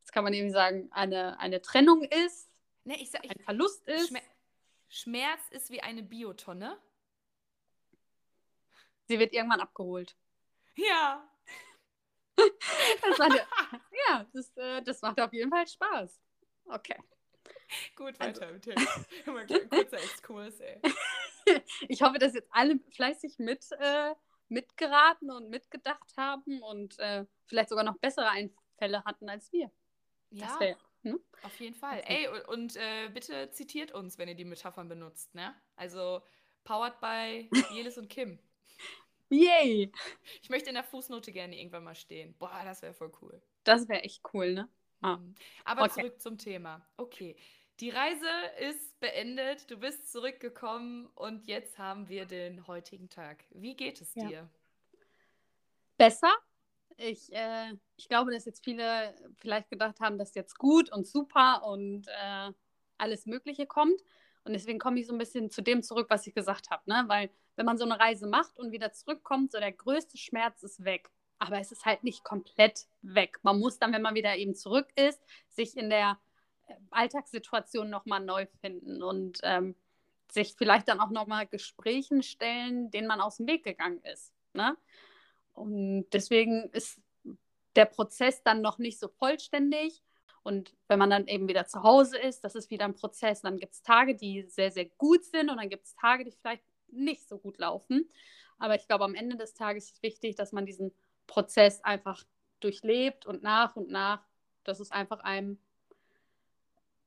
[0.00, 2.48] Jetzt kann man irgendwie sagen, eine, eine Trennung ist,
[2.86, 4.08] Ne, ich sag, ich, ein Verlust ist.
[4.08, 4.20] Schmer
[4.88, 6.78] Schmerz ist wie eine Biotonne.
[9.08, 10.16] Sie wird irgendwann abgeholt.
[10.76, 11.28] Ja.
[13.02, 13.36] Das eine,
[14.08, 16.20] ja, das, äh, das macht auf jeden Fall Spaß.
[16.66, 16.96] Okay.
[17.96, 18.88] Gut, Also- weiter mit Text.
[19.26, 20.80] Immer ein kurzer Exkurs, ey.
[21.88, 24.14] Ich hoffe, dass jetzt alle fleißig mit, äh,
[24.48, 29.70] mitgeraten und mitgedacht haben und äh, vielleicht sogar noch bessere Einfälle hatten als wir.
[30.30, 30.78] Ja, wäre.
[31.02, 31.20] Ne?
[31.44, 32.00] auf jeden Fall.
[32.00, 35.54] Also- Ey, und, und äh, bitte zitiert uns, wenn ihr die Metaphern benutzt, ne?
[35.76, 36.20] Also,
[36.64, 38.40] powered by Jelis und Kim.
[39.30, 39.92] Yay!
[40.42, 42.34] Ich möchte in der Fußnote gerne irgendwann mal stehen.
[42.38, 43.40] Boah, das wäre voll cool.
[43.62, 44.68] Das wäre echt cool, ne?
[45.00, 45.16] Ah.
[45.18, 45.34] Mhm.
[45.64, 46.00] Aber Okay.
[46.00, 46.84] zurück zum Thema.
[46.96, 47.36] Okay.
[47.80, 48.26] Die Reise
[48.58, 53.44] ist beendet, du bist zurückgekommen und jetzt haben wir den heutigen Tag.
[53.50, 54.28] Wie geht es Ja.
[54.28, 54.50] dir?
[55.98, 56.32] Besser.
[56.96, 61.64] Ich, äh, ich glaube, dass jetzt viele vielleicht gedacht haben, dass jetzt gut und super
[61.66, 62.52] und äh,
[62.96, 64.00] alles Mögliche kommt.
[64.44, 66.82] Und deswegen komme ich so ein bisschen zu dem zurück, was ich gesagt habe.
[66.86, 67.04] Ne?
[67.08, 70.82] Weil wenn man so eine Reise macht und wieder zurückkommt, so der größte Schmerz ist
[70.84, 71.10] weg.
[71.38, 73.38] Aber es ist halt nicht komplett weg.
[73.42, 76.18] Man muss dann, wenn man wieder eben zurück ist, sich in der
[76.66, 79.74] äh, Alltagssituation nochmal neu finden und ähm,
[80.30, 84.32] sich vielleicht dann auch nochmal Gesprächen stellen, denen man aus dem Weg gegangen ist.
[84.52, 84.76] Ne?
[85.52, 87.00] Und deswegen ist
[87.76, 90.02] der Prozess dann noch nicht so vollständig.
[90.42, 93.42] Und wenn man dann eben wieder zu Hause ist, das ist wieder ein Prozess.
[93.42, 96.30] Dann gibt es Tage, die sehr, sehr gut sind und dann gibt es Tage, die
[96.30, 98.08] vielleicht nicht so gut laufen.
[98.58, 100.92] Aber ich glaube, am Ende des Tages ist wichtig, dass man diesen
[101.26, 102.24] Prozess einfach
[102.60, 104.24] durchlebt und nach und nach,
[104.64, 105.58] dass es einfach einem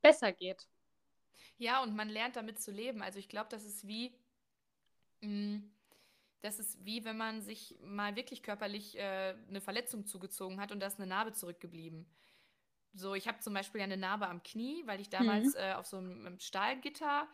[0.02, 0.68] besser geht.
[1.58, 3.02] Ja, und man lernt damit zu leben.
[3.02, 4.14] Also ich glaube, das ist wie,
[5.22, 5.62] mh,
[6.42, 10.80] das ist wie, wenn man sich mal wirklich körperlich äh, eine Verletzung zugezogen hat und
[10.80, 12.06] da ist eine Narbe zurückgeblieben.
[12.94, 15.86] So, ich habe zum Beispiel ja eine Narbe am Knie, weil ich damals äh, auf
[15.86, 17.28] so einem einem Stahlgitter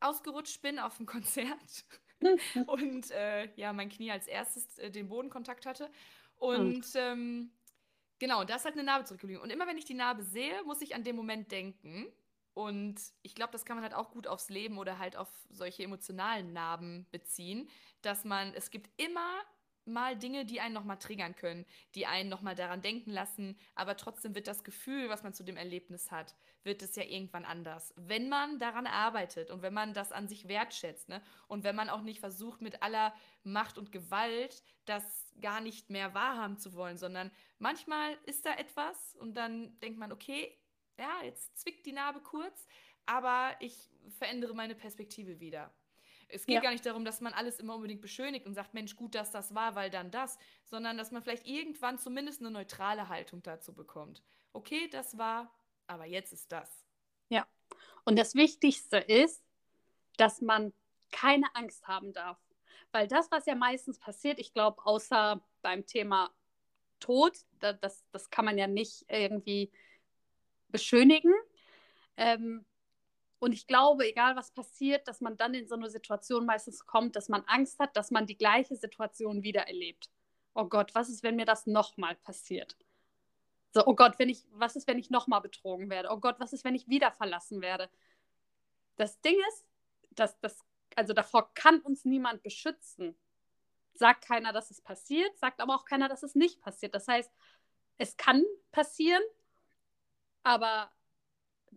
[0.00, 1.84] ausgerutscht bin auf dem Konzert
[2.66, 5.90] und äh, ja, mein Knie als erstes äh, den Bodenkontakt hatte.
[6.36, 7.52] Und ähm,
[8.18, 9.42] genau, da ist halt eine Narbe zurückgeblieben.
[9.42, 12.06] Und immer wenn ich die Narbe sehe, muss ich an den Moment denken.
[12.54, 15.82] Und ich glaube, das kann man halt auch gut aufs Leben oder halt auf solche
[15.82, 17.68] emotionalen Narben beziehen,
[18.02, 19.40] dass man, es gibt immer
[19.86, 24.34] mal Dinge, die einen nochmal triggern können, die einen nochmal daran denken lassen, aber trotzdem
[24.34, 27.92] wird das Gefühl, was man zu dem Erlebnis hat, wird es ja irgendwann anders.
[27.96, 31.22] Wenn man daran arbeitet und wenn man das an sich wertschätzt, ne?
[31.48, 36.14] Und wenn man auch nicht versucht, mit aller Macht und Gewalt das gar nicht mehr
[36.14, 40.58] wahrhaben zu wollen, sondern manchmal ist da etwas und dann denkt man, okay,
[40.98, 42.66] ja, jetzt zwickt die Narbe kurz,
[43.06, 45.74] aber ich verändere meine Perspektive wieder.
[46.34, 46.60] Es geht Ja.
[46.60, 49.54] gar nicht darum, dass man alles immer unbedingt beschönigt und sagt, Mensch, gut, dass das
[49.54, 54.22] war, weil dann das, sondern dass man vielleicht irgendwann zumindest eine neutrale Haltung dazu bekommt.
[54.52, 55.54] Okay, das war,
[55.86, 56.84] aber jetzt ist das.
[58.04, 59.42] Und das Wichtigste ist,
[60.16, 60.72] dass man
[61.10, 62.38] keine Angst haben darf.
[62.92, 66.32] Weil das, was ja meistens passiert, ich glaube, außer beim Thema
[67.00, 69.72] Tod, da, das, das kann man ja nicht irgendwie
[70.68, 71.32] beschönigen.
[72.16, 72.64] Ähm,
[73.44, 77.14] und ich glaube, egal was passiert, dass man dann in so eine Situation meistens kommt,
[77.14, 80.08] dass man Angst hat, dass man die gleiche Situation wieder erlebt.
[80.54, 82.74] Oh Gott, was ist, wenn mir das nochmal passiert?
[83.74, 86.08] So, oh Gott, wenn ich, was ist, wenn ich nochmal betrogen werde?
[86.10, 87.90] Oh Gott, was ist, wenn ich wieder verlassen werde?
[88.96, 89.66] Das Ding ist,
[90.12, 90.64] dass das,
[90.96, 93.14] also davor kann uns niemand beschützen.
[93.92, 96.94] Sagt keiner, dass es passiert, sagt aber auch keiner, dass es nicht passiert.
[96.94, 97.30] Das heißt,
[97.98, 98.42] es kann
[98.72, 99.22] passieren,
[100.44, 100.90] aber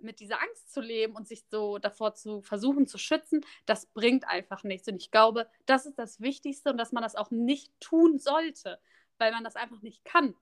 [0.02, 4.28] mit dieser Angst zu leben und sich so davor zu versuchen zu schützen, das bringt
[4.28, 4.88] einfach nichts.
[4.88, 8.80] Und ich glaube, das ist das Wichtigste und dass man das auch nicht tun sollte,
[9.18, 10.36] weil man das einfach nicht kann.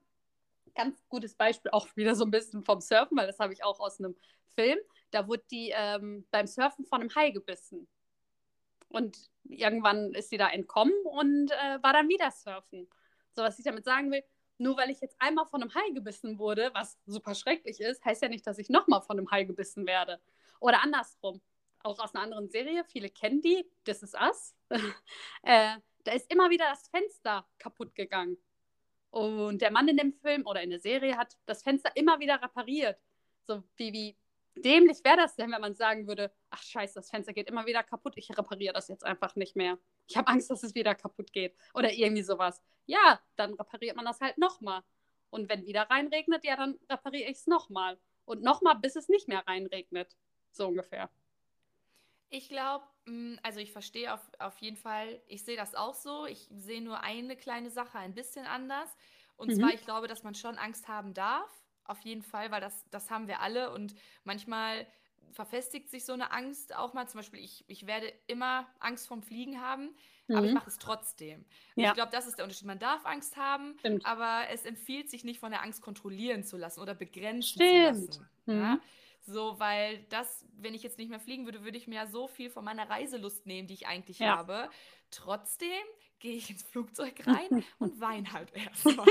[0.74, 3.80] Ganz gutes Beispiel auch wieder so ein bisschen vom Surfen, weil das habe ich auch
[3.80, 4.16] aus einem
[4.54, 4.78] Film.
[5.10, 7.88] Da wurde die ähm, beim Surfen von einem Hai gebissen.
[8.88, 12.88] Und irgendwann ist sie da entkommen und äh, war dann wieder surfen.
[13.34, 14.22] So, was ich damit sagen will,
[14.58, 18.22] nur weil ich jetzt einmal von einem Hai gebissen wurde, was super schrecklich ist, heißt
[18.22, 20.20] ja nicht, dass ich nochmal von einem Hai gebissen werde.
[20.60, 21.40] Oder andersrum.
[21.82, 24.54] Auch aus einer anderen Serie, viele kennen die, This is Us.
[25.42, 28.38] äh, da ist immer wieder das Fenster kaputt gegangen.
[29.10, 32.42] Und der Mann in dem Film oder in der Serie hat das Fenster immer wieder
[32.42, 32.98] repariert.
[33.46, 34.16] So wie, wie
[34.56, 37.82] dämlich wäre das denn, wenn man sagen würde, ach scheiße, das Fenster geht immer wieder
[37.82, 39.78] kaputt, ich repariere das jetzt einfach nicht mehr.
[40.06, 41.54] Ich habe Angst, dass es wieder kaputt geht.
[41.74, 42.62] Oder irgendwie sowas.
[42.86, 44.82] Ja, dann repariert man das halt nochmal.
[45.30, 47.98] Und wenn wieder reinregnet, ja, dann repariere ich es nochmal.
[48.24, 50.16] Und nochmal, bis es nicht mehr reinregnet.
[50.52, 51.10] So ungefähr.
[52.28, 56.26] Ich glaube, mm, also ich verstehe auf, auf jeden Fall, ich sehe das auch so.
[56.26, 58.96] Ich sehe nur eine kleine Sache ein bisschen anders.
[59.36, 59.56] Und mhm.
[59.56, 63.10] zwar, ich glaube, dass man schon Angst haben darf auf jeden Fall, weil das, das
[63.10, 64.86] haben wir alle und manchmal
[65.32, 67.08] verfestigt sich so eine Angst auch mal.
[67.08, 69.94] Zum Beispiel, ich, ich werde immer Angst vorm Fliegen haben,
[70.26, 70.36] mhm.
[70.36, 70.58] aber ich mhm.
[70.58, 71.44] mache es trotzdem.
[71.74, 71.88] Ja.
[71.88, 72.66] Ich glaube, das ist der Unterschied.
[72.66, 74.06] Man darf Angst haben, Stimmt.
[74.06, 78.14] aber es empfiehlt sich nicht von der Angst kontrollieren zu lassen oder begrenzen Stimmt.
[78.14, 78.30] zu lassen.
[78.46, 78.60] Mhm.
[78.60, 78.80] Ja?
[79.26, 82.28] So, weil das, wenn ich jetzt nicht mehr fliegen würde, würde ich mir ja so
[82.28, 84.36] viel von meiner Reiselust nehmen, die ich eigentlich ja.
[84.36, 84.70] habe.
[85.10, 85.68] Trotzdem
[86.20, 89.06] gehe ich ins Flugzeug rein und weine halt erstmal.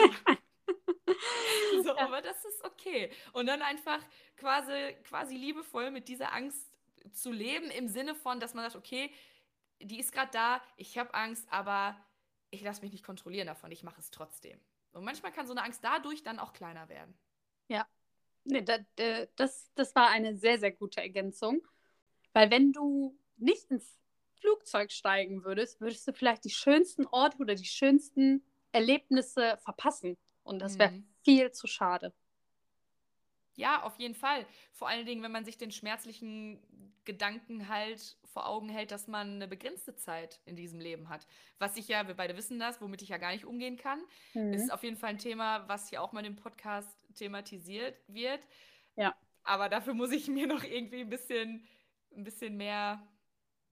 [1.84, 3.11] so, aber das ist okay.
[3.34, 3.99] Und dann einfach
[4.38, 6.72] quasi, quasi liebevoll mit dieser Angst
[7.13, 9.11] zu leben, im Sinne von, dass man sagt, okay,
[9.82, 11.97] die ist gerade da, ich habe Angst, aber
[12.49, 14.59] ich lasse mich nicht kontrollieren davon, ich mache es trotzdem.
[14.93, 17.18] Und manchmal kann so eine Angst dadurch dann auch kleiner werden.
[17.68, 17.86] Ja,
[18.45, 18.82] nee, das,
[19.36, 21.61] das, das war eine sehr, sehr gute Ergänzung.
[22.34, 23.99] Weil wenn du nicht ins
[24.39, 30.18] Flugzeug steigen würdest, würdest du vielleicht die schönsten Orte oder die schönsten Erlebnisse verpassen.
[30.46, 31.08] Und das wäre mhm.
[31.24, 32.14] viel zu schade.
[33.56, 34.46] Ja, auf jeden Fall.
[34.72, 36.62] Vor allen Dingen, wenn man sich den schmerzlichen
[37.06, 41.26] Gedanken halt vor Augen hält, dass man eine begrenzte Zeit in diesem Leben hat.
[41.58, 44.02] Was ich ja, wir beide wissen das, womit ich ja gar nicht umgehen kann.
[44.34, 44.54] Mhm.
[44.54, 48.41] Ist auf jeden Fall ein Thema, was hier auch mal im Podcast thematisiert wird.
[48.96, 49.16] Ja.
[49.43, 51.66] Aber dafür muss ich mir noch irgendwie ein bisschen,
[52.16, 53.02] ein bisschen mehr,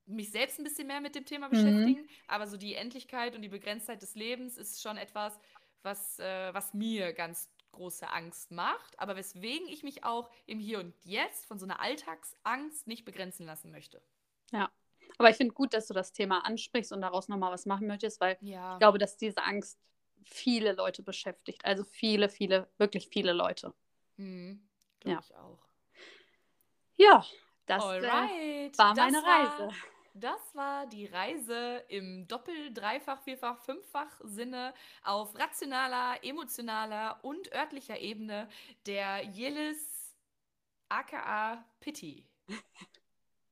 [0.05, 1.51] mich selbst ein bisschen mehr mit dem Thema mhm.
[1.51, 2.01] beschäftigen.
[2.01, 2.09] Mhm.
[2.28, 5.38] Aber so die Endlichkeit und die Begrenztheit des Lebens ist schon etwas,
[5.84, 10.79] was, äh, was mir ganz große Angst macht, aber weswegen ich mich auch im Hier
[10.79, 14.01] und Jetzt von so einer Alltagsangst nicht begrenzen lassen möchte.
[14.51, 14.71] Ja,
[15.17, 18.19] aber ich finde gut, dass du das Thema ansprichst und daraus nochmal was machen möchtest,
[18.21, 18.73] weil ja.
[18.73, 19.79] ich glaube, dass diese Angst
[20.23, 21.65] viele Leute beschäftigt.
[21.65, 23.73] Also viele, viele, wirklich viele Leute.
[24.17, 24.67] Mhm,
[25.03, 25.19] ja.
[25.19, 25.59] ich auch.
[26.95, 27.25] Ja,
[27.65, 28.01] das äh,
[28.77, 29.67] war meine das Reise.
[29.67, 29.73] War
[30.14, 38.47] das war die Reise im Doppel-, Dreifach-, Vierfach-, Fünffach-Sinne auf rationaler, emotionaler und örtlicher Ebene
[38.86, 40.16] der Jelis
[40.89, 42.26] aka Pitti.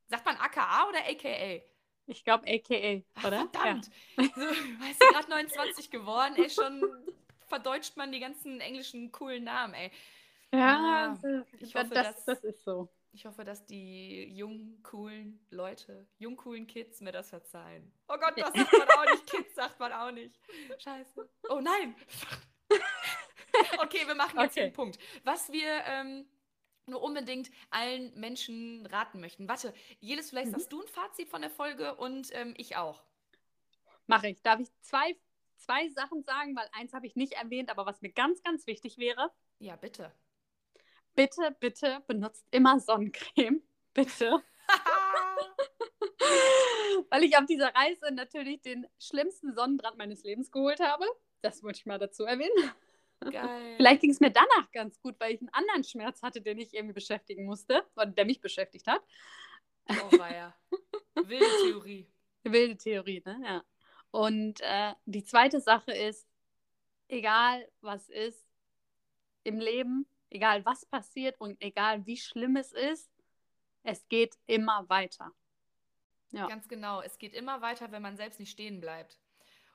[0.07, 1.61] Sagt man aka oder aka?
[2.07, 3.45] Ich glaube AKA, oder?
[3.45, 3.89] Ach, verdammt.
[4.17, 4.23] Ja.
[4.23, 6.83] So, weißt du, gerade 29 geworden, ey, schon
[7.47, 9.91] verdeutscht man die ganzen englischen coolen Namen, ey.
[10.53, 12.89] Ja, ah, ich hoffe, das, das ist so.
[13.13, 17.91] Ich hoffe, dass die jungen, coolen Leute, jung, coolen Kids mir das verzeihen.
[18.07, 19.27] Oh Gott, das sagt man auch nicht.
[19.27, 20.39] Kids sagt man auch nicht.
[20.77, 21.29] Scheiße.
[21.49, 21.95] Oh nein.
[23.79, 24.67] okay, wir machen jetzt okay.
[24.67, 24.97] den Punkt.
[25.25, 26.25] Was wir ähm,
[26.85, 29.47] nur unbedingt allen Menschen raten möchten.
[29.49, 30.51] Warte, Jelis, vielleicht mhm.
[30.53, 33.03] sagst du ein Fazit von der Folge und ähm, ich auch.
[34.07, 34.41] Mache ich.
[34.41, 35.17] Darf ich zwei,
[35.57, 38.97] zwei Sachen sagen, weil eins habe ich nicht erwähnt, aber was mir ganz, ganz wichtig
[38.97, 39.31] wäre?
[39.59, 40.13] Ja, bitte
[41.15, 43.61] bitte, bitte benutzt immer Sonnencreme.
[43.93, 44.41] Bitte.
[47.09, 51.05] Weil ich auf dieser Reise natürlich den schlimmsten Sonnenbrand meines Lebens geholt habe.
[51.41, 52.71] Das wollte ich mal dazu erwähnen.
[53.19, 53.75] Geil.
[53.75, 56.73] Vielleicht ging es mir danach ganz gut, weil ich einen anderen Schmerz hatte, den ich
[56.73, 59.01] irgendwie beschäftigen musste, oder der mich beschäftigt hat.
[59.89, 60.55] Oh, war ja.
[61.15, 62.07] Wilde Theorie.
[62.43, 63.41] Wilde Theorie, ne?
[63.43, 63.63] Ja.
[64.11, 66.27] Und äh, die zweite Sache ist,
[67.07, 68.45] egal was ist
[69.43, 73.11] im Leben, egal was passiert und egal wie schlimm es ist,
[73.83, 75.31] es geht immer weiter.
[76.31, 76.47] Ja.
[76.47, 77.01] Ganz genau.
[77.01, 79.19] Es geht immer weiter, wenn man selbst nicht stehen bleibt.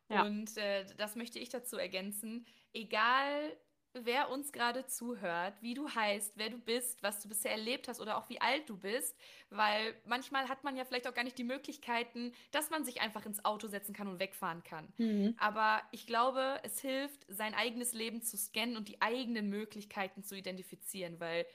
[0.08, 0.22] Ja.
[0.22, 2.46] Und äh, das möchte ich dazu ergänzen.
[2.72, 3.56] Egal
[4.04, 8.00] wer uns gerade zuhört, wie du heißt, wer du bist, was du bisher erlebt hast
[8.00, 9.16] oder auch wie alt du bist,
[9.50, 13.24] weil manchmal hat man ja vielleicht auch gar nicht die Möglichkeiten, dass man sich einfach
[13.26, 14.92] ins Auto setzen kann und wegfahren kann.
[14.98, 15.34] Mhm.
[15.38, 20.36] Aber ich glaube, es hilft, sein eigenes Leben zu scannen und die eigenen Möglichkeiten zu
[20.36, 21.46] identifizieren, weil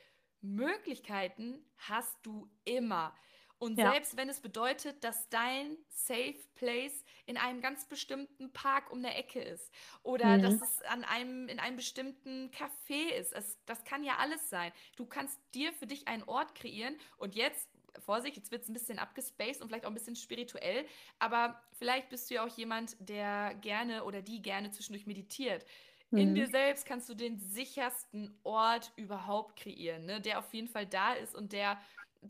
[0.42, 3.16] Möglichkeiten hast du immer.
[3.62, 3.94] Und Ja.
[3.94, 9.16] selbst wenn es bedeutet, dass dein Safe Place in einem ganz bestimmten Park um der
[9.20, 10.40] Ecke ist oder Mhm.
[10.40, 14.72] dass es an einem, in einem bestimmten Café ist, es, das kann ja alles sein.
[14.96, 18.74] Du kannst dir für dich einen Ort kreieren und jetzt, Vorsicht, jetzt wird es ein
[18.74, 20.88] bisschen abgespaced und vielleicht auch ein bisschen spirituell,
[21.20, 25.66] aber vielleicht bist du ja auch jemand, der gerne oder die gerne zwischendurch meditiert.
[26.14, 26.36] In Mhm.
[26.36, 30.20] dir selbst kannst du den sichersten Ort überhaupt kreieren, ne?
[30.20, 31.80] der auf jeden Fall da ist und der,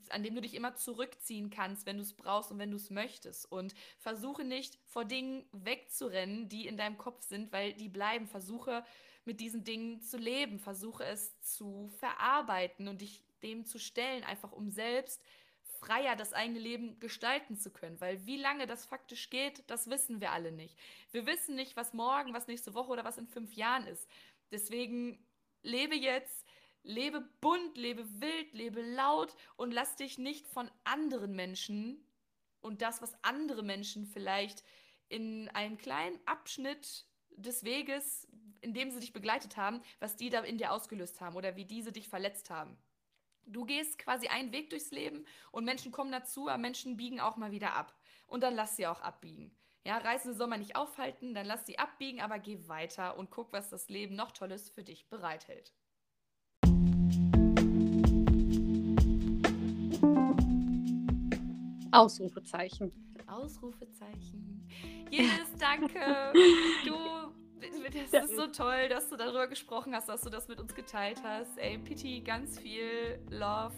[0.09, 2.89] an dem du dich immer zurückziehen kannst, wenn du es brauchst und wenn du es
[2.89, 3.51] möchtest.
[3.51, 8.27] Und versuche nicht vor Dingen wegzurennen, die in deinem Kopf sind, weil die bleiben.
[8.27, 8.83] Versuche
[9.25, 14.51] mit diesen Dingen zu leben, versuche es zu verarbeiten und dich dem zu stellen, einfach
[14.51, 15.21] um selbst
[15.81, 17.99] freier das eigene Leben gestalten zu können.
[17.99, 20.77] Weil wie lange das faktisch geht, das wissen wir alle nicht.
[21.11, 24.07] Wir wissen nicht, was morgen, was nächste Woche oder was in fünf Jahren ist.
[24.51, 25.17] Deswegen
[25.63, 26.40] lebe jetzt,
[26.83, 32.05] lebe bunt, lebe wild, lebe laut und lass dich nicht von anderen Menschen
[32.61, 34.63] und das, was andere Menschen vielleicht
[35.09, 38.27] in einem kleinen Abschnitt des Weges,
[38.61, 41.65] in dem sie dich begleitet haben, was die da in dir ausgelöst haben oder wie
[41.65, 42.77] diese dich verletzt haben.
[43.45, 47.37] Du gehst quasi einen Weg durchs Leben und Menschen kommen dazu, aber Menschen biegen auch
[47.37, 47.93] mal wieder ab.
[48.27, 49.57] Und dann lass sie auch abbiegen.
[49.83, 53.51] Ja, Reisende soll man nicht aufhalten, dann lass sie abbiegen, aber geh weiter und guck,
[53.51, 55.73] was das Leben noch Tolles für dich bereithält.
[61.91, 62.91] Ausrufezeichen.
[63.27, 64.67] Ausrufezeichen.
[65.09, 66.33] Jedes Danke.
[66.85, 66.95] Du,
[68.11, 71.21] das ist so toll, dass du darüber gesprochen hast, dass du das mit uns geteilt
[71.23, 71.57] hast.
[71.57, 73.73] Ey, Pity, ganz viel Love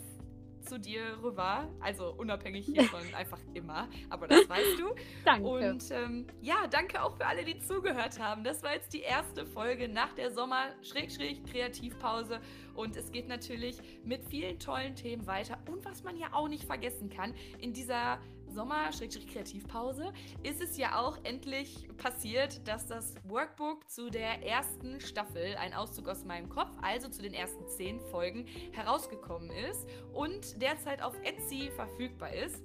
[0.63, 1.69] zu dir rüber.
[1.79, 3.87] Also unabhängig hiervon, einfach immer.
[4.09, 4.95] Aber das weißt du.
[5.25, 5.47] Danke.
[5.47, 8.43] Und ähm, ja, danke auch für alle, die zugehört haben.
[8.43, 12.39] Das war jetzt die erste Folge nach der Sommer-Kreativpause.
[12.73, 15.59] Und es geht natürlich mit vielen tollen Themen weiter.
[15.69, 18.19] Und was man ja auch nicht vergessen kann, in dieser
[18.53, 25.73] Sommer-Kreativpause ist es ja auch endlich passiert, dass das Workbook zu der ersten Staffel, ein
[25.73, 31.15] Auszug aus meinem Kopf, also zu den ersten zehn Folgen, herausgekommen ist und derzeit auf
[31.23, 32.61] Etsy verfügbar ist.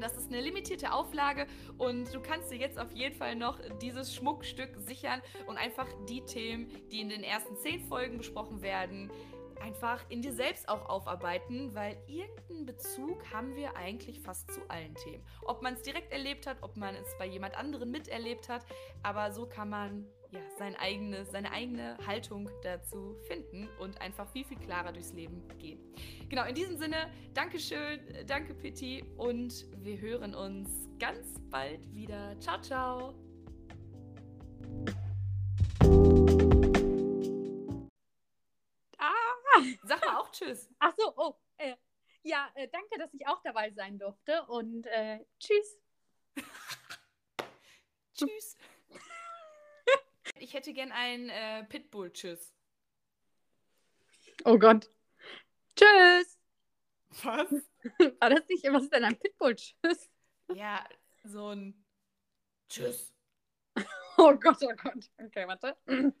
[0.00, 1.46] Das ist eine limitierte Auflage
[1.78, 6.22] und du kannst dir jetzt auf jeden Fall noch dieses Schmuckstück sichern und einfach die
[6.22, 9.10] Themen, die in den ersten zehn Folgen besprochen werden,
[9.64, 14.94] einfach in dir selbst auch aufarbeiten, weil irgendeinen Bezug haben wir eigentlich fast zu allen
[14.96, 15.24] Themen.
[15.46, 18.66] Ob man es direkt erlebt hat, ob man es bei jemand anderen miterlebt hat,
[19.02, 24.44] aber so kann man ja sein eigene, seine eigene Haltung dazu finden und einfach viel,
[24.44, 25.80] viel klarer durchs Leben gehen.
[26.28, 32.38] Genau, in diesem Sinne, Dankeschön, danke Pitti und wir hören uns ganz bald wieder.
[32.38, 33.14] Ciao, ciao.
[39.84, 40.68] Sag mal auch Tschüss.
[40.78, 41.34] ach so, oh.
[41.56, 41.76] Äh,
[42.22, 45.78] ja, äh, danke, dass ich auch dabei sein durfte und äh, tschüss.
[48.14, 48.56] Tschüss.
[50.38, 52.52] Ich hätte gern ein äh, Pitbull-Tschüss.
[54.44, 54.90] Oh Gott.
[55.76, 56.38] Tschüss.
[57.22, 57.52] Was?
[58.20, 58.64] War das nicht?
[58.64, 59.54] Was ist denn ein Pitbull?
[59.54, 60.10] Tschüss.
[60.54, 60.84] Ja,
[61.22, 61.84] so ein
[62.68, 63.12] Tschüss.
[64.16, 65.10] Oh Gott, oh Gott.
[65.18, 65.76] Okay, warte.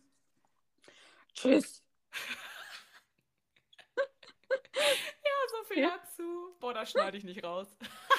[1.34, 1.82] Tschüss.
[5.24, 6.56] Ja, so viel dazu.
[6.60, 7.68] Boah, da schneide ich nicht raus.